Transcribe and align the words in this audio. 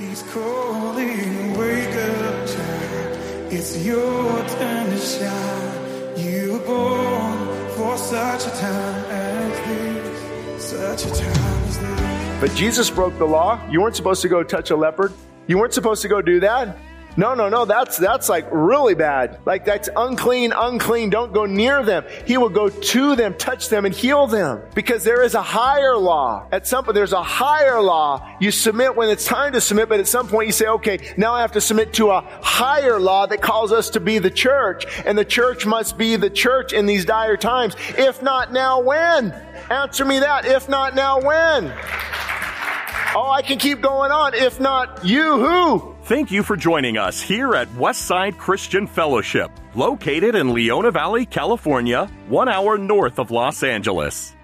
He's 0.00 0.22
calling, 0.32 1.58
wake 1.58 1.94
up, 1.94 2.46
child. 2.48 3.52
It's 3.52 3.84
your 3.84 4.38
time 4.48 4.90
to 4.90 4.96
shine. 4.96 6.16
You 6.16 6.54
were 6.54 6.58
born 6.60 7.68
for 7.76 7.98
such 7.98 8.46
a 8.46 8.50
time 8.58 9.04
as 9.10 9.68
this, 9.68 10.64
such 10.64 11.04
a 11.04 11.10
time 11.10 11.64
as 11.64 11.78
this. 11.78 12.40
But 12.40 12.56
Jesus 12.56 12.88
broke 12.88 13.18
the 13.18 13.26
law. 13.26 13.60
You 13.68 13.82
weren't 13.82 13.94
supposed 13.94 14.22
to 14.22 14.28
go 14.28 14.42
touch 14.42 14.70
a 14.70 14.76
leopard. 14.76 15.12
You 15.46 15.58
weren't 15.58 15.74
supposed 15.74 16.00
to 16.00 16.08
go 16.08 16.22
do 16.22 16.40
that. 16.40 16.78
No, 17.16 17.34
no, 17.34 17.48
no. 17.48 17.64
That's, 17.64 17.96
that's 17.96 18.28
like 18.28 18.46
really 18.50 18.94
bad. 18.94 19.40
Like 19.44 19.64
that's 19.64 19.88
unclean, 19.94 20.52
unclean. 20.54 21.10
Don't 21.10 21.32
go 21.32 21.46
near 21.46 21.84
them. 21.84 22.04
He 22.26 22.36
will 22.36 22.48
go 22.48 22.68
to 22.68 23.16
them, 23.16 23.34
touch 23.34 23.68
them 23.68 23.84
and 23.84 23.94
heal 23.94 24.26
them 24.26 24.62
because 24.74 25.04
there 25.04 25.22
is 25.22 25.34
a 25.34 25.42
higher 25.42 25.96
law. 25.96 26.46
At 26.52 26.66
some 26.66 26.84
point, 26.84 26.94
there's 26.94 27.12
a 27.12 27.22
higher 27.22 27.80
law. 27.80 28.26
You 28.40 28.50
submit 28.50 28.96
when 28.96 29.08
it's 29.08 29.24
time 29.24 29.52
to 29.52 29.60
submit, 29.60 29.88
but 29.88 30.00
at 30.00 30.08
some 30.08 30.28
point 30.28 30.46
you 30.46 30.52
say, 30.52 30.66
okay, 30.66 31.14
now 31.16 31.34
I 31.34 31.40
have 31.40 31.52
to 31.52 31.60
submit 31.60 31.92
to 31.94 32.10
a 32.10 32.20
higher 32.42 32.98
law 33.00 33.26
that 33.26 33.42
calls 33.42 33.72
us 33.72 33.90
to 33.90 34.00
be 34.00 34.18
the 34.18 34.30
church. 34.30 34.84
And 35.04 35.18
the 35.18 35.24
church 35.24 35.66
must 35.66 35.98
be 35.98 36.16
the 36.16 36.30
church 36.30 36.72
in 36.72 36.86
these 36.86 37.04
dire 37.04 37.36
times. 37.36 37.74
If 37.98 38.22
not 38.22 38.52
now, 38.52 38.80
when? 38.80 39.32
Answer 39.70 40.04
me 40.04 40.20
that. 40.20 40.46
If 40.46 40.68
not 40.68 40.94
now, 40.94 41.20
when? 41.20 41.72
Oh, 43.12 43.28
I 43.28 43.42
can 43.42 43.58
keep 43.58 43.80
going 43.80 44.12
on. 44.12 44.34
If 44.34 44.60
not 44.60 45.04
you, 45.04 45.38
who? 45.44 45.96
Thank 46.10 46.32
you 46.32 46.42
for 46.42 46.56
joining 46.56 46.98
us 46.98 47.22
here 47.22 47.54
at 47.54 47.68
Westside 47.74 48.36
Christian 48.36 48.88
Fellowship, 48.88 49.48
located 49.76 50.34
in 50.34 50.52
Leona 50.52 50.90
Valley, 50.90 51.24
California, 51.24 52.10
one 52.26 52.48
hour 52.48 52.76
north 52.76 53.20
of 53.20 53.30
Los 53.30 53.62
Angeles. 53.62 54.34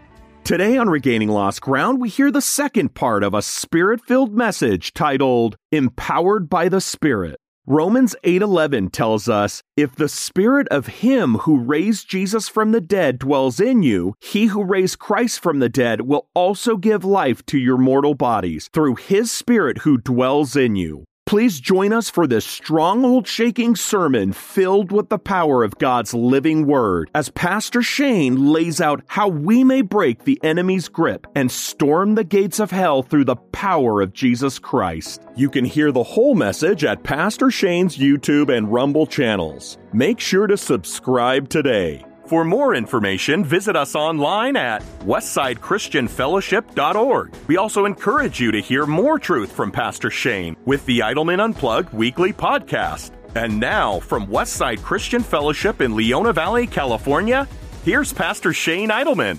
Today 0.45 0.79
on 0.79 0.88
Regaining 0.88 1.29
Lost 1.29 1.60
Ground, 1.60 2.01
we 2.01 2.09
hear 2.09 2.30
the 2.30 2.41
second 2.41 2.95
part 2.95 3.24
of 3.24 3.34
a 3.34 3.43
spirit 3.43 4.01
filled 4.01 4.33
message 4.33 4.95
titled 4.95 5.57
Empowered 5.73 6.48
by 6.48 6.69
the 6.69 6.80
Spirit. 6.80 7.41
Romans 7.66 8.15
8:11 8.23 8.88
tells 8.88 9.29
us, 9.29 9.60
"If 9.76 9.96
the 9.96 10.09
spirit 10.09 10.69
of 10.69 10.87
him 10.87 11.35
who 11.38 11.59
raised 11.59 12.09
Jesus 12.09 12.48
from 12.48 12.71
the 12.71 12.80
dead 12.80 13.19
dwells 13.19 13.59
in 13.59 13.82
you, 13.82 14.15
he 14.21 14.46
who 14.46 14.63
raised 14.63 15.01
Christ 15.01 15.43
from 15.43 15.59
the 15.59 15.69
dead 15.69 16.02
will 16.02 16.29
also 16.32 16.76
give 16.76 17.04
life 17.04 17.45
to 17.46 17.59
your 17.59 17.76
mortal 17.76 18.15
bodies 18.15 18.71
through 18.73 18.95
his 18.95 19.32
spirit 19.32 19.79
who 19.79 19.98
dwells 19.98 20.54
in 20.54 20.76
you." 20.76 21.02
Please 21.27 21.59
join 21.59 21.93
us 21.93 22.09
for 22.09 22.29
this 22.29 22.46
stronghold 22.46 23.27
shaking 23.27 23.74
sermon 23.74 24.32
filled 24.32 24.93
with 24.93 25.09
the 25.09 25.19
power 25.19 25.65
of 25.65 25.77
God's 25.77 26.15
living 26.15 26.69
word 26.69 27.10
as 27.16 27.30
Pastor 27.30 27.82
Shane 27.82 28.52
lays 28.52 28.80
out 28.80 29.02
how 29.09 29.27
we 29.27 29.65
may 29.65 29.82
break 29.82 30.23
the 30.23 30.38
enemy's 30.45 30.88
grip 30.88 31.27
and 31.35 31.51
storm 31.51 32.15
the 32.15 32.23
gates 32.23 32.60
of 32.60 32.71
hell 32.71 33.02
through 33.02 33.24
the 33.24 33.35
power 33.35 34.01
of 34.01 34.13
Jesus 34.13 34.60
Christ. 34.60 35.21
You 35.35 35.51
can 35.51 35.65
hear 35.65 35.91
the 35.91 36.04
whole 36.04 36.37
message 36.37 36.85
at 36.85 37.02
Pastor 37.02 37.51
Shane's 37.51 37.99
YouTube 37.99 38.57
and 38.57 38.73
Rumble 38.73 39.09
channels. 39.09 39.79
Make 39.93 40.21
sure 40.21 40.47
to 40.47 40.57
subscribe 40.57 41.49
today. 41.49 42.04
For 42.27 42.45
more 42.45 42.74
information, 42.74 43.43
visit 43.45 43.77
us 43.77 43.95
online 43.95 44.57
at 44.57 44.82
westsidechristianfellowship.org. 45.05 47.35
We 47.46 47.57
also 47.57 47.85
encourage 47.85 48.41
you 48.41 48.51
to 48.51 48.60
hear 48.60 48.85
more 48.85 49.21
truth 49.21 49.52
from 49.52 49.71
Pastor 49.71 50.10
Shane 50.10 50.57
with 50.65 50.85
the 50.87 50.99
Idleman 51.01 51.41
Unplugged 51.41 51.93
weekly 51.93 52.32
podcast. 52.32 53.13
And 53.37 53.60
now, 53.60 54.01
from 54.01 54.27
Westside 54.27 54.82
Christian 54.82 55.23
Fellowship 55.23 55.80
in 55.80 55.95
Leona 55.95 56.32
Valley, 56.32 56.66
California, 56.66 57.47
here's 57.85 58.13
Pastor 58.13 58.52
Shane 58.52 58.88
Idleman. 58.88 59.38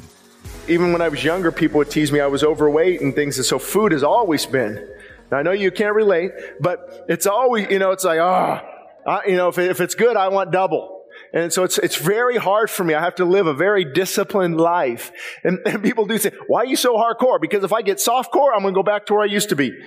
Even 0.70 0.94
when 0.94 1.02
I 1.02 1.10
was 1.10 1.26
younger, 1.26 1.52
people 1.52 1.80
would 1.80 1.92
tease 1.92 2.14
me 2.14 2.22
I 2.22 2.28
was 2.28 2.42
overweight 2.42 3.02
and 3.02 3.14
things, 3.14 3.38
and 3.38 3.46
so 3.46 3.60
food 3.60 3.92
has 3.92 4.04
always 4.04 4.46
been. 4.46 4.88
Now, 5.30 5.40
I 5.40 5.44
know 5.44 5.52
you 5.52 5.72
can't 5.72 5.94
relate, 5.94 6.32
but 6.62 7.04
it's 7.10 7.28
always, 7.28 7.70
you 7.70 7.80
know, 7.80 7.92
it's 7.92 8.06
like, 8.06 8.22
ah, 8.22 8.64
oh, 9.06 9.20
you 9.28 9.36
know, 9.36 9.50
if, 9.50 9.58
if 9.58 9.82
it's 9.82 9.96
good, 9.96 10.16
I 10.16 10.30
want 10.30 10.52
double. 10.52 10.97
And 11.34 11.52
so 11.52 11.64
it's, 11.64 11.78
it's 11.78 11.98
very 11.98 12.38
hard 12.38 12.70
for 12.70 12.84
me. 12.84 12.94
I 12.94 13.02
have 13.02 13.16
to 13.16 13.26
live 13.26 13.48
a 13.48 13.54
very 13.54 13.86
disciplined 13.86 14.60
life. 14.60 15.12
And, 15.44 15.60
and 15.66 15.84
people 15.84 16.06
do 16.06 16.18
say, 16.18 16.32
why 16.48 16.62
are 16.62 16.66
you 16.66 16.76
so 16.76 16.96
hardcore? 16.96 17.40
Because 17.42 17.64
if 17.64 17.74
I 17.74 17.82
get 17.82 18.00
soft 18.00 18.32
core, 18.32 18.54
I'm 18.54 18.62
going 18.62 18.74
to 18.74 18.78
go 18.78 18.84
back 18.84 19.06
to 19.08 19.14
where 19.14 19.24
I 19.24 19.28
used 19.28 19.50
to 19.50 19.56
be. 19.56 19.78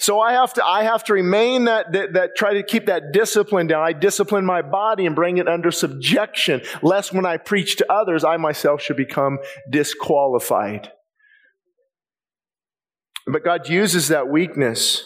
So 0.00 0.20
I 0.20 0.32
have 0.32 0.54
to, 0.54 0.64
I 0.64 0.84
have 0.84 1.02
to 1.04 1.12
remain 1.12 1.64
that, 1.64 1.90
that, 1.92 2.12
that, 2.12 2.36
try 2.36 2.54
to 2.54 2.62
keep 2.62 2.86
that 2.86 3.12
discipline 3.12 3.66
down. 3.66 3.82
I 3.82 3.92
discipline 3.92 4.46
my 4.46 4.62
body 4.62 5.06
and 5.06 5.16
bring 5.16 5.38
it 5.38 5.48
under 5.48 5.72
subjection, 5.72 6.62
lest 6.82 7.12
when 7.12 7.26
I 7.26 7.36
preach 7.36 7.76
to 7.76 7.92
others, 7.92 8.22
I 8.22 8.36
myself 8.36 8.80
should 8.80 8.96
become 8.96 9.38
disqualified. 9.68 10.92
But 13.26 13.44
God 13.44 13.68
uses 13.68 14.08
that 14.08 14.28
weakness 14.28 15.02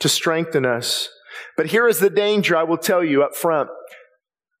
to 0.00 0.08
strengthen 0.08 0.66
us. 0.66 1.08
But 1.56 1.66
here 1.66 1.88
is 1.88 1.98
the 1.98 2.10
danger 2.10 2.56
I 2.56 2.62
will 2.64 2.78
tell 2.78 3.02
you 3.02 3.22
up 3.22 3.34
front. 3.34 3.70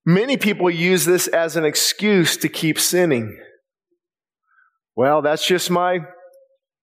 Many 0.08 0.36
people 0.36 0.70
use 0.70 1.04
this 1.04 1.26
as 1.26 1.56
an 1.56 1.64
excuse 1.64 2.36
to 2.36 2.48
keep 2.48 2.78
sinning. 2.78 3.36
Well, 4.94 5.20
that's 5.20 5.44
just 5.44 5.68
my 5.68 5.98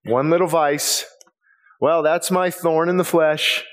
one 0.04 0.28
little 0.28 0.46
vice. 0.46 1.06
Well, 1.80 2.02
that's 2.02 2.30
my 2.30 2.50
thorn 2.50 2.90
in 2.90 2.98
the 2.98 3.04
flesh. 3.04 3.64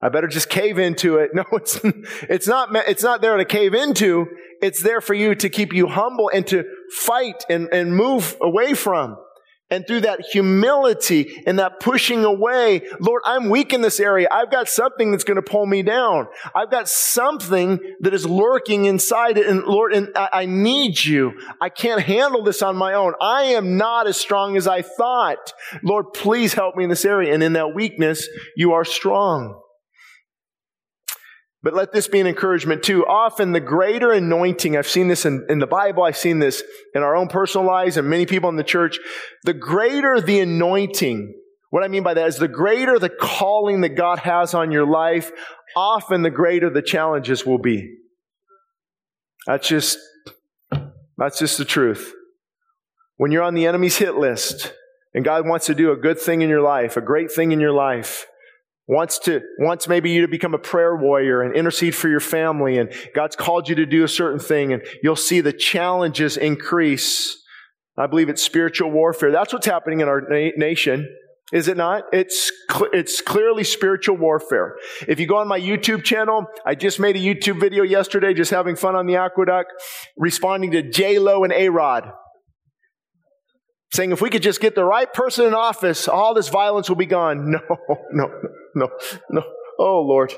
I 0.00 0.08
better 0.08 0.28
just 0.28 0.48
cave 0.48 0.78
into 0.78 1.18
it. 1.18 1.30
No, 1.34 1.44
it's, 1.52 1.78
it's 2.22 2.48
not, 2.48 2.74
it's 2.88 3.02
not 3.02 3.20
there 3.20 3.36
to 3.36 3.44
cave 3.44 3.74
into. 3.74 4.26
It's 4.62 4.82
there 4.82 5.02
for 5.02 5.12
you 5.12 5.34
to 5.34 5.50
keep 5.50 5.74
you 5.74 5.88
humble 5.88 6.30
and 6.32 6.46
to 6.46 6.64
fight 6.98 7.44
and, 7.50 7.68
and 7.72 7.94
move 7.94 8.36
away 8.40 8.72
from. 8.72 9.18
And 9.68 9.84
through 9.84 10.02
that 10.02 10.20
humility 10.20 11.42
and 11.44 11.58
that 11.58 11.80
pushing 11.80 12.24
away, 12.24 12.82
Lord, 13.00 13.22
I'm 13.24 13.50
weak 13.50 13.72
in 13.72 13.80
this 13.80 13.98
area. 13.98 14.28
I've 14.30 14.50
got 14.50 14.68
something 14.68 15.10
that's 15.10 15.24
going 15.24 15.36
to 15.36 15.42
pull 15.42 15.66
me 15.66 15.82
down. 15.82 16.28
I've 16.54 16.70
got 16.70 16.88
something 16.88 17.80
that 18.00 18.14
is 18.14 18.24
lurking 18.24 18.84
inside 18.84 19.38
it. 19.38 19.46
And 19.48 19.64
Lord, 19.64 19.92
and 19.92 20.08
I, 20.14 20.28
I 20.32 20.46
need 20.46 21.04
you. 21.04 21.32
I 21.60 21.68
can't 21.68 22.00
handle 22.00 22.44
this 22.44 22.62
on 22.62 22.76
my 22.76 22.94
own. 22.94 23.14
I 23.20 23.42
am 23.44 23.76
not 23.76 24.06
as 24.06 24.16
strong 24.16 24.56
as 24.56 24.68
I 24.68 24.82
thought. 24.82 25.52
Lord, 25.82 26.12
please 26.14 26.54
help 26.54 26.76
me 26.76 26.84
in 26.84 26.90
this 26.90 27.04
area. 27.04 27.34
And 27.34 27.42
in 27.42 27.54
that 27.54 27.74
weakness, 27.74 28.28
you 28.56 28.72
are 28.74 28.84
strong. 28.84 29.60
But 31.66 31.74
let 31.74 31.90
this 31.90 32.06
be 32.06 32.20
an 32.20 32.28
encouragement 32.28 32.84
too. 32.84 33.04
Often 33.04 33.50
the 33.50 33.58
greater 33.58 34.12
anointing, 34.12 34.76
I've 34.76 34.86
seen 34.86 35.08
this 35.08 35.26
in, 35.26 35.44
in, 35.48 35.58
the 35.58 35.66
Bible, 35.66 36.04
I've 36.04 36.16
seen 36.16 36.38
this 36.38 36.62
in 36.94 37.02
our 37.02 37.16
own 37.16 37.26
personal 37.26 37.66
lives 37.66 37.96
and 37.96 38.08
many 38.08 38.24
people 38.24 38.48
in 38.48 38.54
the 38.54 38.62
church. 38.62 39.00
The 39.42 39.52
greater 39.52 40.20
the 40.20 40.38
anointing, 40.38 41.34
what 41.70 41.82
I 41.82 41.88
mean 41.88 42.04
by 42.04 42.14
that 42.14 42.28
is 42.28 42.36
the 42.36 42.46
greater 42.46 43.00
the 43.00 43.08
calling 43.08 43.80
that 43.80 43.96
God 43.96 44.20
has 44.20 44.54
on 44.54 44.70
your 44.70 44.86
life, 44.86 45.32
often 45.74 46.22
the 46.22 46.30
greater 46.30 46.70
the 46.70 46.82
challenges 46.82 47.44
will 47.44 47.58
be. 47.58 47.96
That's 49.48 49.66
just, 49.66 49.98
that's 51.18 51.40
just 51.40 51.58
the 51.58 51.64
truth. 51.64 52.14
When 53.16 53.32
you're 53.32 53.42
on 53.42 53.54
the 53.54 53.66
enemy's 53.66 53.96
hit 53.96 54.14
list 54.14 54.72
and 55.14 55.24
God 55.24 55.44
wants 55.48 55.66
to 55.66 55.74
do 55.74 55.90
a 55.90 55.96
good 55.96 56.20
thing 56.20 56.42
in 56.42 56.48
your 56.48 56.62
life, 56.62 56.96
a 56.96 57.00
great 57.00 57.32
thing 57.32 57.50
in 57.50 57.58
your 57.58 57.72
life, 57.72 58.24
wants 58.88 59.18
to, 59.20 59.40
wants 59.58 59.88
maybe 59.88 60.10
you 60.10 60.22
to 60.22 60.28
become 60.28 60.54
a 60.54 60.58
prayer 60.58 60.96
warrior 60.96 61.42
and 61.42 61.54
intercede 61.54 61.94
for 61.94 62.08
your 62.08 62.20
family 62.20 62.78
and 62.78 62.92
God's 63.14 63.36
called 63.36 63.68
you 63.68 63.74
to 63.76 63.86
do 63.86 64.04
a 64.04 64.08
certain 64.08 64.38
thing 64.38 64.72
and 64.72 64.82
you'll 65.02 65.16
see 65.16 65.40
the 65.40 65.52
challenges 65.52 66.36
increase. 66.36 67.36
I 67.98 68.06
believe 68.06 68.28
it's 68.28 68.42
spiritual 68.42 68.90
warfare. 68.90 69.32
That's 69.32 69.52
what's 69.52 69.66
happening 69.66 70.00
in 70.00 70.08
our 70.08 70.20
na- 70.20 70.50
nation. 70.56 71.08
Is 71.52 71.68
it 71.68 71.76
not? 71.76 72.04
It's, 72.12 72.50
cl- 72.70 72.90
it's 72.92 73.20
clearly 73.20 73.64
spiritual 73.64 74.16
warfare. 74.16 74.74
If 75.08 75.20
you 75.20 75.26
go 75.26 75.36
on 75.38 75.48
my 75.48 75.60
YouTube 75.60 76.02
channel, 76.02 76.46
I 76.64 76.74
just 76.74 76.98
made 76.98 77.16
a 77.16 77.20
YouTube 77.20 77.60
video 77.60 77.84
yesterday, 77.84 78.34
just 78.34 78.50
having 78.50 78.74
fun 78.74 78.96
on 78.96 79.06
the 79.06 79.16
aqueduct, 79.16 79.72
responding 80.16 80.72
to 80.72 80.82
J-Lo 80.82 81.44
and 81.44 81.52
A-Rod 81.52 82.12
saying 83.92 84.12
if 84.12 84.20
we 84.20 84.30
could 84.30 84.42
just 84.42 84.60
get 84.60 84.74
the 84.74 84.84
right 84.84 85.12
person 85.12 85.46
in 85.46 85.54
office, 85.54 86.06
all 86.06 86.34
this 86.34 86.48
violence 86.48 86.88
will 86.88 86.96
be 86.96 87.06
gone. 87.06 87.54
No, 88.12 88.26
no, 88.26 88.26
no, 88.26 88.48
no. 88.80 88.90
No. 89.30 89.42
Oh, 89.78 90.02
Lord. 90.02 90.32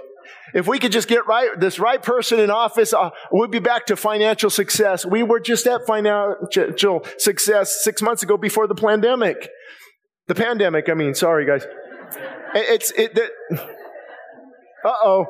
If 0.54 0.66
we 0.66 0.78
could 0.78 0.92
just 0.92 1.08
get 1.08 1.26
right, 1.26 1.48
this 1.58 1.78
right 1.78 2.02
person 2.02 2.40
in 2.40 2.50
office, 2.50 2.92
uh, 2.92 3.10
we'd 3.32 3.50
be 3.50 3.58
back 3.58 3.86
to 3.86 3.96
financial 3.96 4.50
success. 4.50 5.04
We 5.04 5.22
were 5.22 5.40
just 5.40 5.66
at 5.66 5.86
financial 5.86 7.04
success 7.18 7.80
six 7.82 8.00
months 8.00 8.22
ago 8.22 8.36
before 8.36 8.66
the 8.66 8.74
pandemic. 8.74 9.50
The 10.26 10.34
pandemic, 10.34 10.88
I 10.88 10.94
mean, 10.94 11.14
sorry 11.14 11.46
guys. 11.46 11.66
It's, 12.54 12.90
it, 12.92 13.14
that 13.14 13.30
uh 14.84 14.94
oh. 15.04 15.26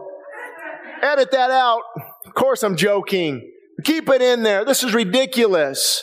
Edit 1.02 1.30
that 1.30 1.50
out. 1.50 1.82
Of 2.26 2.34
course 2.34 2.62
I'm 2.62 2.76
joking. 2.76 3.50
Keep 3.84 4.08
it 4.08 4.22
in 4.22 4.42
there. 4.42 4.64
This 4.64 4.82
is 4.82 4.92
ridiculous. 4.94 6.02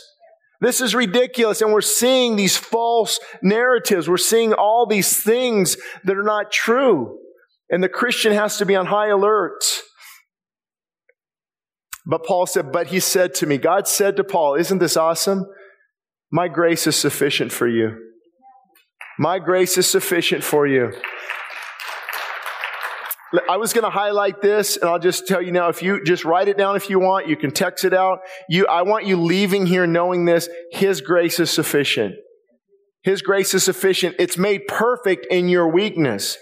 This 0.66 0.82
is 0.82 0.96
ridiculous. 0.96 1.62
And 1.62 1.72
we're 1.72 1.82
seeing 1.82 2.38
these 2.38 2.58
false 2.58 3.20
narratives. 3.44 4.10
We're 4.10 4.18
seeing 4.18 4.52
all 4.52 4.88
these 4.88 5.16
things 5.16 5.78
that 6.06 6.18
are 6.18 6.24
not 6.24 6.52
true. 6.52 7.20
And 7.70 7.84
the 7.84 7.90
Christian 7.90 8.34
has 8.34 8.58
to 8.58 8.66
be 8.66 8.76
on 8.76 8.88
high 8.88 9.10
alert. 9.10 9.64
But 12.08 12.26
Paul 12.26 12.48
said, 12.48 12.72
but 12.72 12.88
he 12.88 13.00
said 13.00 13.36
to 13.36 13.46
me, 13.46 13.60
God 13.60 13.88
said 13.88 14.16
to 14.18 14.24
Paul, 14.24 14.56
isn't 14.56 14.80
this 14.80 14.98
awesome? 14.98 15.46
My 16.32 16.48
grace 16.48 16.88
is 16.88 16.96
sufficient 16.96 17.52
for 17.52 17.68
you. 17.68 17.96
My 19.20 19.38
grace 19.38 19.78
is 19.78 19.86
sufficient 19.88 20.44
for 20.44 20.66
you. 20.66 20.94
I 23.50 23.58
was 23.58 23.74
going 23.74 23.84
to 23.84 23.90
highlight 23.90 24.42
this 24.42 24.78
and 24.78 24.90
I'll 24.90 25.00
just 25.00 25.28
tell 25.28 25.42
you 25.42 25.52
now, 25.52 25.70
if 25.70 25.82
you 25.82 26.04
just 26.04 26.26
write 26.26 26.48
it 26.48 26.58
down 26.58 26.76
if 26.76 26.90
you 26.90 27.00
want, 27.00 27.28
you 27.28 27.36
can 27.36 27.52
text 27.52 27.84
it 27.84 27.94
out. 27.94 28.20
You, 28.48 28.68
I 28.68 28.84
want 28.84 29.06
you 29.06 29.20
leaving 29.20 29.66
here 29.66 29.88
knowing 29.88 30.26
this. 30.26 30.48
His 30.72 31.02
grace 31.02 31.40
is 31.40 31.50
sufficient. 31.50 32.16
His 33.04 33.22
grace 33.22 33.54
is 33.54 33.64
sufficient. 33.64 34.16
It's 34.20 34.38
made 34.38 34.68
perfect 34.68 35.28
in 35.30 35.50
your 35.50 35.68
weakness. 35.68 36.38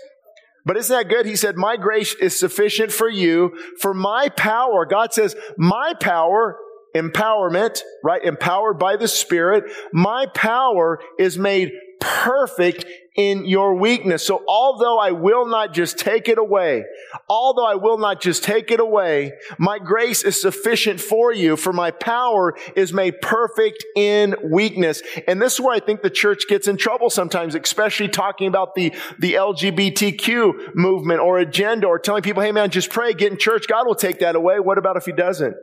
But 0.66 0.78
isn't 0.78 0.96
that 0.96 1.10
good? 1.10 1.26
He 1.26 1.36
said, 1.36 1.58
my 1.58 1.76
grace 1.76 2.16
is 2.16 2.40
sufficient 2.40 2.92
for 2.92 3.10
you, 3.10 3.58
for 3.80 3.94
my 3.94 4.30
power. 4.30 4.86
God 4.86 5.14
says, 5.14 5.36
my 5.58 5.94
power, 6.00 6.58
empowerment, 6.96 7.82
right? 8.04 8.24
Empowered 8.24 8.80
by 8.80 8.96
the 8.96 9.08
Spirit. 9.08 9.66
My 9.92 10.26
power 10.34 11.00
is 11.20 11.38
made 11.38 11.72
perfect 12.00 12.86
in 13.16 13.46
your 13.46 13.76
weakness. 13.76 14.26
So 14.26 14.44
although 14.48 14.98
I 14.98 15.12
will 15.12 15.46
not 15.46 15.74
just 15.74 16.00
take 16.00 16.28
it 16.28 16.38
away, 16.38 16.86
although 17.30 17.66
I 17.66 17.76
will 17.76 17.98
not 17.98 18.22
just 18.22 18.44
take 18.44 18.72
it 18.72 18.80
away, 18.80 19.34
my 19.60 19.78
grace 19.78 20.24
is 20.24 20.42
sufficient 20.42 21.00
for 21.00 21.32
you, 21.32 21.56
for 21.56 21.72
my 21.72 21.92
power 21.92 22.56
is 22.76 22.92
made 22.92 23.22
perfect 23.22 23.86
in 23.96 24.36
weakness. 24.44 25.04
And 25.28 25.42
this 25.42 25.54
is 25.54 25.60
where 25.60 25.76
I 25.76 25.80
think 25.80 26.02
the 26.02 26.10
church 26.10 26.44
gets 26.48 26.68
in 26.68 26.78
trouble 26.78 27.10
sometimes, 27.10 27.54
especially 27.56 28.08
talking 28.08 28.48
about 28.48 28.74
the, 28.74 28.94
the 29.20 29.34
LGBTQ 29.34 30.76
movement 30.76 31.20
or 31.20 31.38
agenda 31.38 31.88
or 31.88 32.00
telling 32.00 32.24
people, 32.24 32.42
hey 32.42 32.52
man, 32.52 32.72
just 32.72 32.90
pray, 32.90 33.14
get 33.14 33.32
in 33.32 33.38
church, 33.38 33.68
God 33.68 33.86
will 33.86 33.96
take 33.96 34.20
that 34.20 34.36
away. 34.36 34.60
What 34.60 34.78
about 34.80 34.98
if 34.98 35.06
he 35.06 35.12
doesn't? 35.12 35.56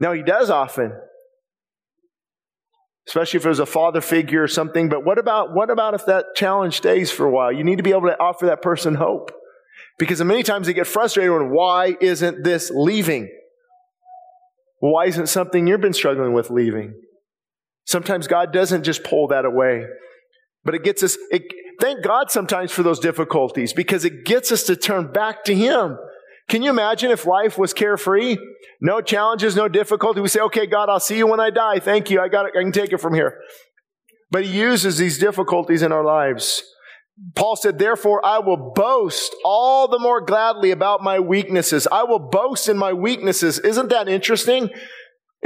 No, 0.00 0.12
he 0.12 0.22
does 0.22 0.50
often 0.50 0.92
especially 3.08 3.38
if 3.38 3.46
it 3.46 3.48
was 3.48 3.60
a 3.60 3.66
father 3.66 4.00
figure 4.00 4.42
or 4.42 4.48
something. 4.48 4.88
But 4.88 5.04
what 5.04 5.18
about, 5.18 5.54
what 5.54 5.70
about 5.70 5.94
if 5.94 6.06
that 6.06 6.26
challenge 6.34 6.76
stays 6.76 7.10
for 7.10 7.26
a 7.26 7.30
while? 7.30 7.52
You 7.52 7.64
need 7.64 7.76
to 7.76 7.82
be 7.82 7.90
able 7.90 8.08
to 8.08 8.18
offer 8.20 8.46
that 8.46 8.62
person 8.62 8.94
hope. 8.94 9.30
Because 9.98 10.22
many 10.22 10.42
times 10.42 10.66
they 10.66 10.74
get 10.74 10.86
frustrated 10.86 11.32
when, 11.32 11.50
why 11.50 11.96
isn't 12.00 12.44
this 12.44 12.70
leaving? 12.70 13.30
why 14.78 15.06
isn't 15.06 15.28
something 15.28 15.66
you've 15.66 15.80
been 15.80 15.92
struggling 15.92 16.32
with 16.32 16.50
leaving? 16.50 16.94
Sometimes 17.86 18.26
God 18.26 18.52
doesn't 18.52 18.84
just 18.84 19.04
pull 19.04 19.28
that 19.28 19.44
away, 19.44 19.86
but 20.64 20.74
it 20.74 20.84
gets 20.84 21.02
us, 21.02 21.16
it, 21.30 21.42
thank 21.80 22.02
God 22.02 22.30
sometimes 22.30 22.72
for 22.72 22.82
those 22.82 22.98
difficulties 22.98 23.72
because 23.72 24.04
it 24.04 24.24
gets 24.24 24.50
us 24.52 24.64
to 24.64 24.76
turn 24.76 25.12
back 25.12 25.44
to 25.44 25.54
Him. 25.54 25.96
Can 26.48 26.62
you 26.62 26.70
imagine 26.70 27.10
if 27.10 27.26
life 27.26 27.58
was 27.58 27.72
carefree? 27.72 28.36
No 28.80 29.00
challenges, 29.00 29.56
no 29.56 29.68
difficulty. 29.68 30.20
We 30.20 30.28
say, 30.28 30.40
okay, 30.40 30.66
God, 30.66 30.88
I'll 30.88 31.00
see 31.00 31.18
you 31.18 31.26
when 31.26 31.40
I 31.40 31.50
die. 31.50 31.80
Thank 31.80 32.10
you. 32.10 32.20
I 32.20 32.28
got 32.28 32.46
it. 32.46 32.52
I 32.56 32.62
can 32.62 32.72
take 32.72 32.92
it 32.92 32.98
from 32.98 33.14
here. 33.14 33.40
But 34.30 34.44
he 34.44 34.58
uses 34.58 34.98
these 34.98 35.18
difficulties 35.18 35.82
in 35.82 35.92
our 35.92 36.04
lives. 36.04 36.62
Paul 37.34 37.56
said, 37.56 37.78
therefore 37.78 38.24
I 38.24 38.38
will 38.40 38.72
boast 38.74 39.34
all 39.44 39.88
the 39.88 39.98
more 39.98 40.20
gladly 40.20 40.70
about 40.70 41.02
my 41.02 41.18
weaknesses. 41.18 41.88
I 41.90 42.04
will 42.04 42.18
boast 42.18 42.68
in 42.68 42.76
my 42.76 42.92
weaknesses. 42.92 43.58
Isn't 43.58 43.88
that 43.88 44.08
interesting? 44.08 44.68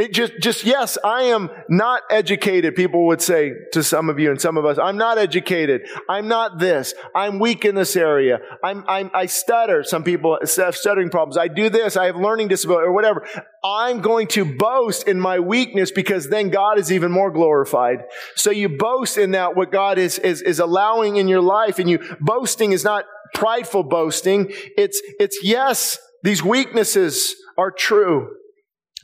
It 0.01 0.15
just, 0.15 0.33
just, 0.41 0.65
yes, 0.65 0.97
I 1.05 1.25
am 1.25 1.51
not 1.69 2.05
educated, 2.11 2.75
people 2.75 3.07
would 3.09 3.21
say 3.21 3.53
to 3.73 3.83
some 3.83 4.09
of 4.09 4.19
you 4.19 4.31
and 4.31 4.41
some 4.41 4.57
of 4.57 4.65
us. 4.65 4.79
I'm 4.79 4.97
not 4.97 5.19
educated. 5.19 5.83
I'm 6.09 6.27
not 6.27 6.59
this. 6.59 6.95
I'm 7.15 7.39
weak 7.39 7.67
in 7.67 7.75
this 7.75 7.97
area. 7.97 8.39
I'm, 8.65 8.83
I'm, 8.89 9.11
I 9.13 9.27
stutter. 9.27 9.85
Some 9.85 10.03
people 10.03 10.39
have 10.57 10.75
stuttering 10.75 11.11
problems. 11.11 11.37
I 11.37 11.49
do 11.49 11.69
this. 11.69 11.99
I 11.99 12.07
have 12.07 12.17
learning 12.17 12.49
disability 12.49 12.87
or 12.87 12.93
whatever. 12.93 13.27
I'm 13.63 14.01
going 14.01 14.29
to 14.29 14.47
boast 14.47 15.07
in 15.07 15.21
my 15.21 15.39
weakness 15.39 15.91
because 15.91 16.31
then 16.31 16.49
God 16.49 16.79
is 16.79 16.91
even 16.91 17.13
more 17.13 17.31
glorified. 17.31 17.99
So 18.37 18.51
you 18.51 18.71
boast 18.71 19.19
in 19.19 19.33
that 19.33 19.55
what 19.55 19.71
God 19.71 19.99
is, 19.99 20.19
is, 20.19 20.41
is 20.41 20.61
allowing 20.61 21.17
in 21.17 21.29
your 21.29 21.43
life 21.43 21.79
and 21.79 21.91
you 21.91 21.99
boasting 22.23 22.73
is 22.73 22.85
not 22.85 23.05
prideful 23.35 23.83
boasting. 23.83 24.47
It's, 24.79 25.03
it's 25.19 25.41
yes, 25.43 25.99
these 26.23 26.43
weaknesses 26.43 27.35
are 27.59 27.71
true. 27.71 28.37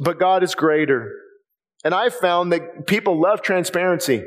But 0.01 0.19
God 0.19 0.43
is 0.43 0.55
greater. 0.55 1.13
And 1.85 1.95
I've 1.95 2.15
found 2.15 2.53
that 2.53 2.87
people 2.87 3.21
love 3.21 3.43
transparency. 3.43 4.25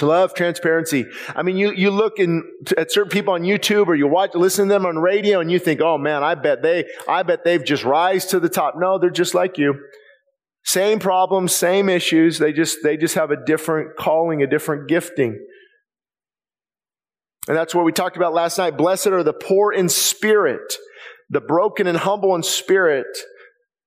love 0.00 0.34
transparency. 0.34 1.06
I 1.34 1.42
mean, 1.42 1.56
you, 1.56 1.72
you 1.72 1.90
look 1.90 2.18
in, 2.18 2.44
at 2.76 2.92
certain 2.92 3.10
people 3.10 3.34
on 3.34 3.42
YouTube 3.42 3.88
or 3.88 3.94
you 3.94 4.06
watch, 4.06 4.34
listen 4.34 4.68
to 4.68 4.74
them 4.74 4.86
on 4.86 4.96
radio 4.98 5.40
and 5.40 5.50
you 5.50 5.58
think, 5.58 5.80
oh 5.80 5.98
man, 5.98 6.22
I 6.22 6.34
bet 6.36 6.62
they, 6.62 6.84
I 7.08 7.22
bet 7.22 7.44
they've 7.44 7.64
just 7.64 7.84
rise 7.84 8.26
to 8.26 8.40
the 8.40 8.48
top. 8.48 8.74
No, 8.76 8.98
they're 8.98 9.10
just 9.10 9.34
like 9.34 9.58
you. 9.58 9.74
Same 10.64 10.98
problems, 10.98 11.54
same 11.54 11.88
issues. 11.88 12.38
They 12.38 12.52
just, 12.52 12.78
they 12.82 12.96
just 12.96 13.14
have 13.14 13.30
a 13.30 13.44
different 13.44 13.96
calling, 13.98 14.42
a 14.42 14.46
different 14.46 14.88
gifting. 14.88 15.38
And 17.48 17.56
that's 17.56 17.74
what 17.74 17.84
we 17.84 17.92
talked 17.92 18.16
about 18.16 18.34
last 18.34 18.58
night. 18.58 18.76
Blessed 18.76 19.08
are 19.08 19.22
the 19.22 19.32
poor 19.32 19.72
in 19.72 19.88
spirit, 19.88 20.76
the 21.30 21.40
broken 21.40 21.86
and 21.86 21.98
humble 21.98 22.34
in 22.34 22.42
spirit, 22.42 23.06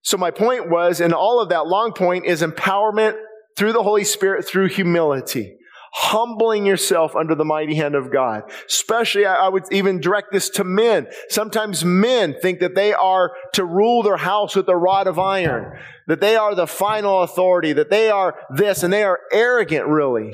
so 0.04 0.18
my 0.18 0.30
point 0.30 0.68
was, 0.68 1.00
and 1.00 1.14
all 1.14 1.40
of 1.40 1.48
that 1.48 1.66
long 1.66 1.92
point 1.92 2.26
is 2.26 2.42
empowerment 2.42 3.16
through 3.56 3.72
the 3.72 3.82
Holy 3.82 4.04
Spirit 4.04 4.46
through 4.46 4.68
humility. 4.68 5.56
Humbling 5.96 6.66
yourself 6.66 7.16
under 7.16 7.34
the 7.34 7.44
mighty 7.44 7.76
hand 7.76 7.94
of 7.94 8.12
God. 8.12 8.42
Especially, 8.68 9.24
I 9.24 9.48
would 9.48 9.64
even 9.72 10.00
direct 10.00 10.32
this 10.32 10.50
to 10.50 10.64
men. 10.64 11.06
Sometimes 11.28 11.84
men 11.84 12.34
think 12.42 12.60
that 12.60 12.74
they 12.74 12.92
are 12.92 13.32
to 13.54 13.64
rule 13.64 14.02
their 14.02 14.16
house 14.16 14.56
with 14.56 14.68
a 14.68 14.76
rod 14.76 15.06
of 15.06 15.18
iron, 15.18 15.78
that 16.08 16.20
they 16.20 16.36
are 16.36 16.54
the 16.54 16.66
final 16.66 17.22
authority, 17.22 17.72
that 17.72 17.90
they 17.90 18.10
are 18.10 18.34
this, 18.50 18.82
and 18.82 18.92
they 18.92 19.04
are 19.04 19.20
arrogant, 19.32 19.86
really. 19.86 20.32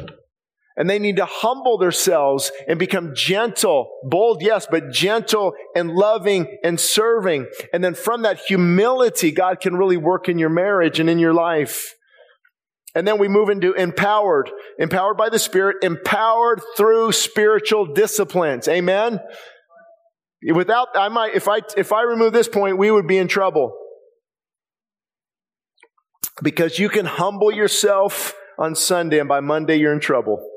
And 0.77 0.89
they 0.89 0.99
need 0.99 1.17
to 1.17 1.27
humble 1.27 1.79
themselves 1.79 2.53
and 2.69 2.79
become 2.79 3.13
gentle, 3.15 3.91
bold, 4.05 4.41
yes, 4.41 4.67
but 4.71 4.93
gentle 4.93 5.53
and 5.75 5.91
loving 5.91 6.59
and 6.63 6.79
serving. 6.79 7.47
And 7.73 7.83
then 7.83 7.95
from 7.95 8.23
that 8.23 8.39
humility, 8.39 9.31
God 9.33 9.61
can 9.61 9.77
really 9.77 9.97
work 9.97 10.29
in 10.29 10.39
your 10.39 10.49
marriage 10.49 11.01
and 11.01 11.11
in 11.11 11.19
your 11.19 11.35
life. 11.35 11.95
And 12.95 13.07
then 13.07 13.19
we 13.19 13.29
move 13.29 13.51
into 13.51 13.73
empowered, 13.73 14.51
empowered 14.79 15.17
by 15.17 15.29
the 15.29 15.39
Spirit, 15.39 15.79
empowered 15.83 16.61
through 16.77 17.13
spiritual 17.13 17.93
disciplines. 17.93 18.67
Amen. 18.67 19.21
Without, 20.55 20.89
I 20.95 21.09
might, 21.09 21.35
if 21.35 21.47
I, 21.47 21.61
if 21.77 21.93
I 21.93 22.03
remove 22.03 22.33
this 22.33 22.49
point, 22.49 22.79
we 22.79 22.91
would 22.91 23.07
be 23.07 23.19
in 23.19 23.29
trouble. 23.29 23.77
Because 26.43 26.79
you 26.79 26.89
can 26.89 27.07
humble 27.07 27.53
yourself 27.53 28.35
on 28.59 28.75
Sunday 28.75 29.21
and 29.21 29.29
by 29.29 29.41
Monday 29.41 29.77
you're 29.77 29.93
in 29.93 30.01
trouble. 30.01 30.50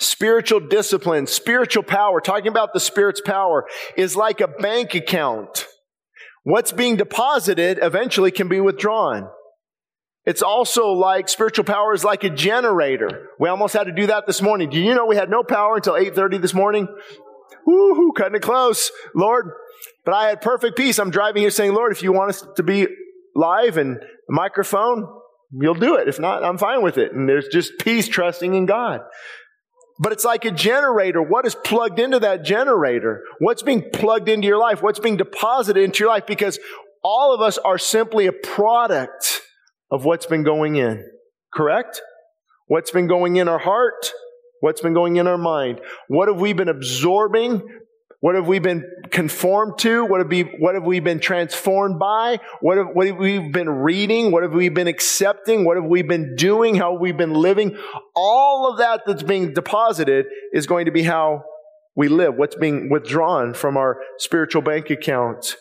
Spiritual 0.00 0.60
discipline, 0.60 1.26
spiritual 1.26 1.82
power, 1.82 2.22
talking 2.22 2.48
about 2.48 2.72
the 2.72 2.80
Spirit's 2.80 3.20
power, 3.20 3.66
is 3.96 4.16
like 4.16 4.40
a 4.40 4.48
bank 4.48 4.94
account. 4.94 5.66
What's 6.42 6.72
being 6.72 6.96
deposited 6.96 7.78
eventually 7.82 8.30
can 8.30 8.48
be 8.48 8.60
withdrawn. 8.60 9.28
It's 10.24 10.42
also 10.42 10.88
like 10.88 11.28
spiritual 11.28 11.64
power 11.64 11.92
is 11.92 12.02
like 12.02 12.24
a 12.24 12.30
generator. 12.30 13.28
We 13.38 13.50
almost 13.50 13.74
had 13.74 13.84
to 13.84 13.92
do 13.92 14.06
that 14.06 14.26
this 14.26 14.40
morning. 14.40 14.70
Do 14.70 14.78
you 14.78 14.94
know 14.94 15.04
we 15.04 15.16
had 15.16 15.28
no 15.28 15.42
power 15.42 15.76
until 15.76 15.94
8:30 15.94 16.38
this 16.40 16.54
morning? 16.54 16.88
Woohoo, 17.68 18.14
cutting 18.16 18.36
it 18.36 18.42
close. 18.42 18.90
Lord, 19.14 19.50
but 20.06 20.14
I 20.14 20.28
had 20.28 20.40
perfect 20.40 20.78
peace. 20.78 20.98
I'm 20.98 21.10
driving 21.10 21.42
here 21.42 21.50
saying, 21.50 21.74
Lord, 21.74 21.92
if 21.92 22.02
you 22.02 22.12
want 22.12 22.30
us 22.30 22.46
to 22.56 22.62
be 22.62 22.86
live 23.34 23.76
and 23.76 23.98
microphone, 24.28 25.06
you'll 25.52 25.74
do 25.74 25.96
it. 25.96 26.08
If 26.08 26.18
not, 26.18 26.42
I'm 26.42 26.58
fine 26.58 26.82
with 26.82 26.96
it. 26.96 27.12
And 27.12 27.28
there's 27.28 27.48
just 27.48 27.78
peace 27.78 28.08
trusting 28.08 28.54
in 28.54 28.66
God. 28.66 29.00
But 30.02 30.12
it's 30.12 30.24
like 30.24 30.46
a 30.46 30.50
generator. 30.50 31.22
What 31.22 31.44
is 31.44 31.54
plugged 31.54 32.00
into 32.00 32.18
that 32.20 32.42
generator? 32.42 33.22
What's 33.38 33.62
being 33.62 33.90
plugged 33.92 34.30
into 34.30 34.48
your 34.48 34.56
life? 34.56 34.82
What's 34.82 34.98
being 34.98 35.18
deposited 35.18 35.82
into 35.82 36.04
your 36.04 36.08
life? 36.08 36.24
Because 36.26 36.58
all 37.04 37.34
of 37.34 37.42
us 37.42 37.58
are 37.58 37.76
simply 37.76 38.26
a 38.26 38.32
product 38.32 39.42
of 39.90 40.06
what's 40.06 40.24
been 40.24 40.42
going 40.42 40.76
in. 40.76 41.06
Correct? 41.52 42.00
What's 42.66 42.90
been 42.90 43.08
going 43.08 43.36
in 43.36 43.46
our 43.46 43.58
heart? 43.58 44.10
What's 44.60 44.80
been 44.80 44.94
going 44.94 45.16
in 45.16 45.26
our 45.26 45.36
mind? 45.36 45.82
What 46.08 46.28
have 46.28 46.40
we 46.40 46.54
been 46.54 46.68
absorbing 46.68 47.62
what 48.20 48.34
have 48.34 48.46
we 48.46 48.58
been 48.58 48.84
conformed 49.10 49.78
to? 49.78 50.04
What 50.04 50.20
have 50.20 50.28
we, 50.28 50.42
what 50.42 50.74
have 50.74 50.84
we 50.84 51.00
been 51.00 51.20
transformed 51.20 51.98
by? 51.98 52.38
What 52.60 52.76
have, 52.76 52.88
what 52.92 53.06
have 53.06 53.16
we 53.16 53.38
been 53.38 53.68
reading? 53.70 54.30
What 54.30 54.42
have 54.42 54.52
we 54.52 54.68
been 54.68 54.88
accepting? 54.88 55.64
What 55.64 55.76
have 55.76 55.86
we 55.86 56.02
been 56.02 56.36
doing? 56.36 56.74
How 56.74 56.92
have 56.92 57.00
we 57.00 57.12
been 57.12 57.32
living? 57.32 57.78
All 58.14 58.70
of 58.70 58.78
that 58.78 59.02
that's 59.06 59.22
being 59.22 59.54
deposited 59.54 60.26
is 60.52 60.66
going 60.66 60.84
to 60.84 60.92
be 60.92 61.02
how 61.02 61.44
we 61.96 62.08
live. 62.08 62.34
What's 62.34 62.56
being 62.56 62.90
withdrawn 62.90 63.54
from 63.54 63.78
our 63.78 63.96
spiritual 64.18 64.60
bank 64.60 64.90
account. 64.90 65.56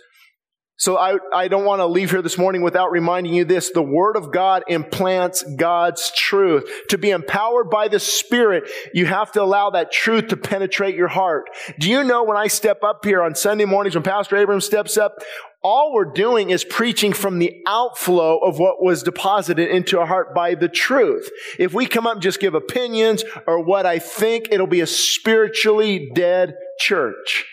So 0.79 0.98
I, 0.98 1.17
I 1.33 1.50
don't 1.50 1.65
want 1.65 1.81
to 1.81 1.86
leave 1.86 2.12
here 2.12 2.21
this 2.21 2.38
morning 2.38 2.62
without 2.62 2.89
reminding 2.89 3.33
you 3.33 3.43
this. 3.43 3.69
The 3.69 3.81
Word 3.81 4.15
of 4.15 4.31
God 4.31 4.63
implants 4.69 5.43
God's 5.43 6.09
truth. 6.15 6.71
To 6.88 6.98
be 6.98 7.09
empowered 7.09 7.69
by 7.69 7.89
the 7.89 8.00
Spirit, 8.00 8.63
you 8.93 9.05
have 9.05 9.29
to 9.33 9.43
allow 9.43 9.71
that 9.71 9.91
truth 9.91 10.29
to 10.29 10.38
penetrate 10.38 10.95
your 10.95 11.09
heart. 11.09 11.50
Do 11.79 11.89
you 11.89 12.05
know 12.05 12.24
when 12.24 12.38
I 12.38 12.48
step 12.48 12.81
up 12.81 13.03
here 13.03 13.21
on 13.21 13.36
Sunday 13.36 13.65
mornings, 13.65 13.95
when 13.95 14.03
Pastor 14.03 14.38
Abrams 14.38 14.63
steps 14.63 14.98
up, 14.98 15.21
all 15.62 15.91
we're 15.93 16.13
doing 16.13 16.50
is 16.50 16.63
preaching 16.63 17.12
from 17.12 17.39
the 17.39 17.62
outflow 17.67 18.38
of 18.38 18.57
what 18.57 18.81
was 18.81 19.03
deposited 19.03 19.69
into 19.69 20.00
our 20.00 20.07
heart 20.07 20.33
by 20.33 20.55
the 20.55 20.69
truth. 20.69 21.29
If 21.59 21.74
we 21.74 21.88
come 21.88 22.07
up 22.07 22.13
and 22.13 22.21
just 22.21 22.39
give 22.39 22.55
opinions 22.55 23.25
or 23.45 23.62
what 23.62 23.86
I 23.86 24.00
think, 24.00 24.48
it'll 24.50 24.65
be 24.65 24.79
a 24.79 24.88
spiritually 24.88 26.09
dead 26.15 26.55
church. 26.79 27.43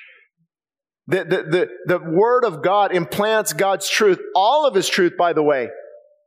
The, 1.09 1.19
the, 1.19 1.69
the, 1.87 1.99
the 1.99 2.11
Word 2.11 2.45
of 2.45 2.63
God 2.63 2.95
implants 2.95 3.53
God's 3.53 3.89
truth, 3.89 4.21
all 4.35 4.67
of 4.67 4.75
His 4.75 4.89
truth, 4.89 5.17
by 5.17 5.33
the 5.33 5.43
way. 5.43 5.69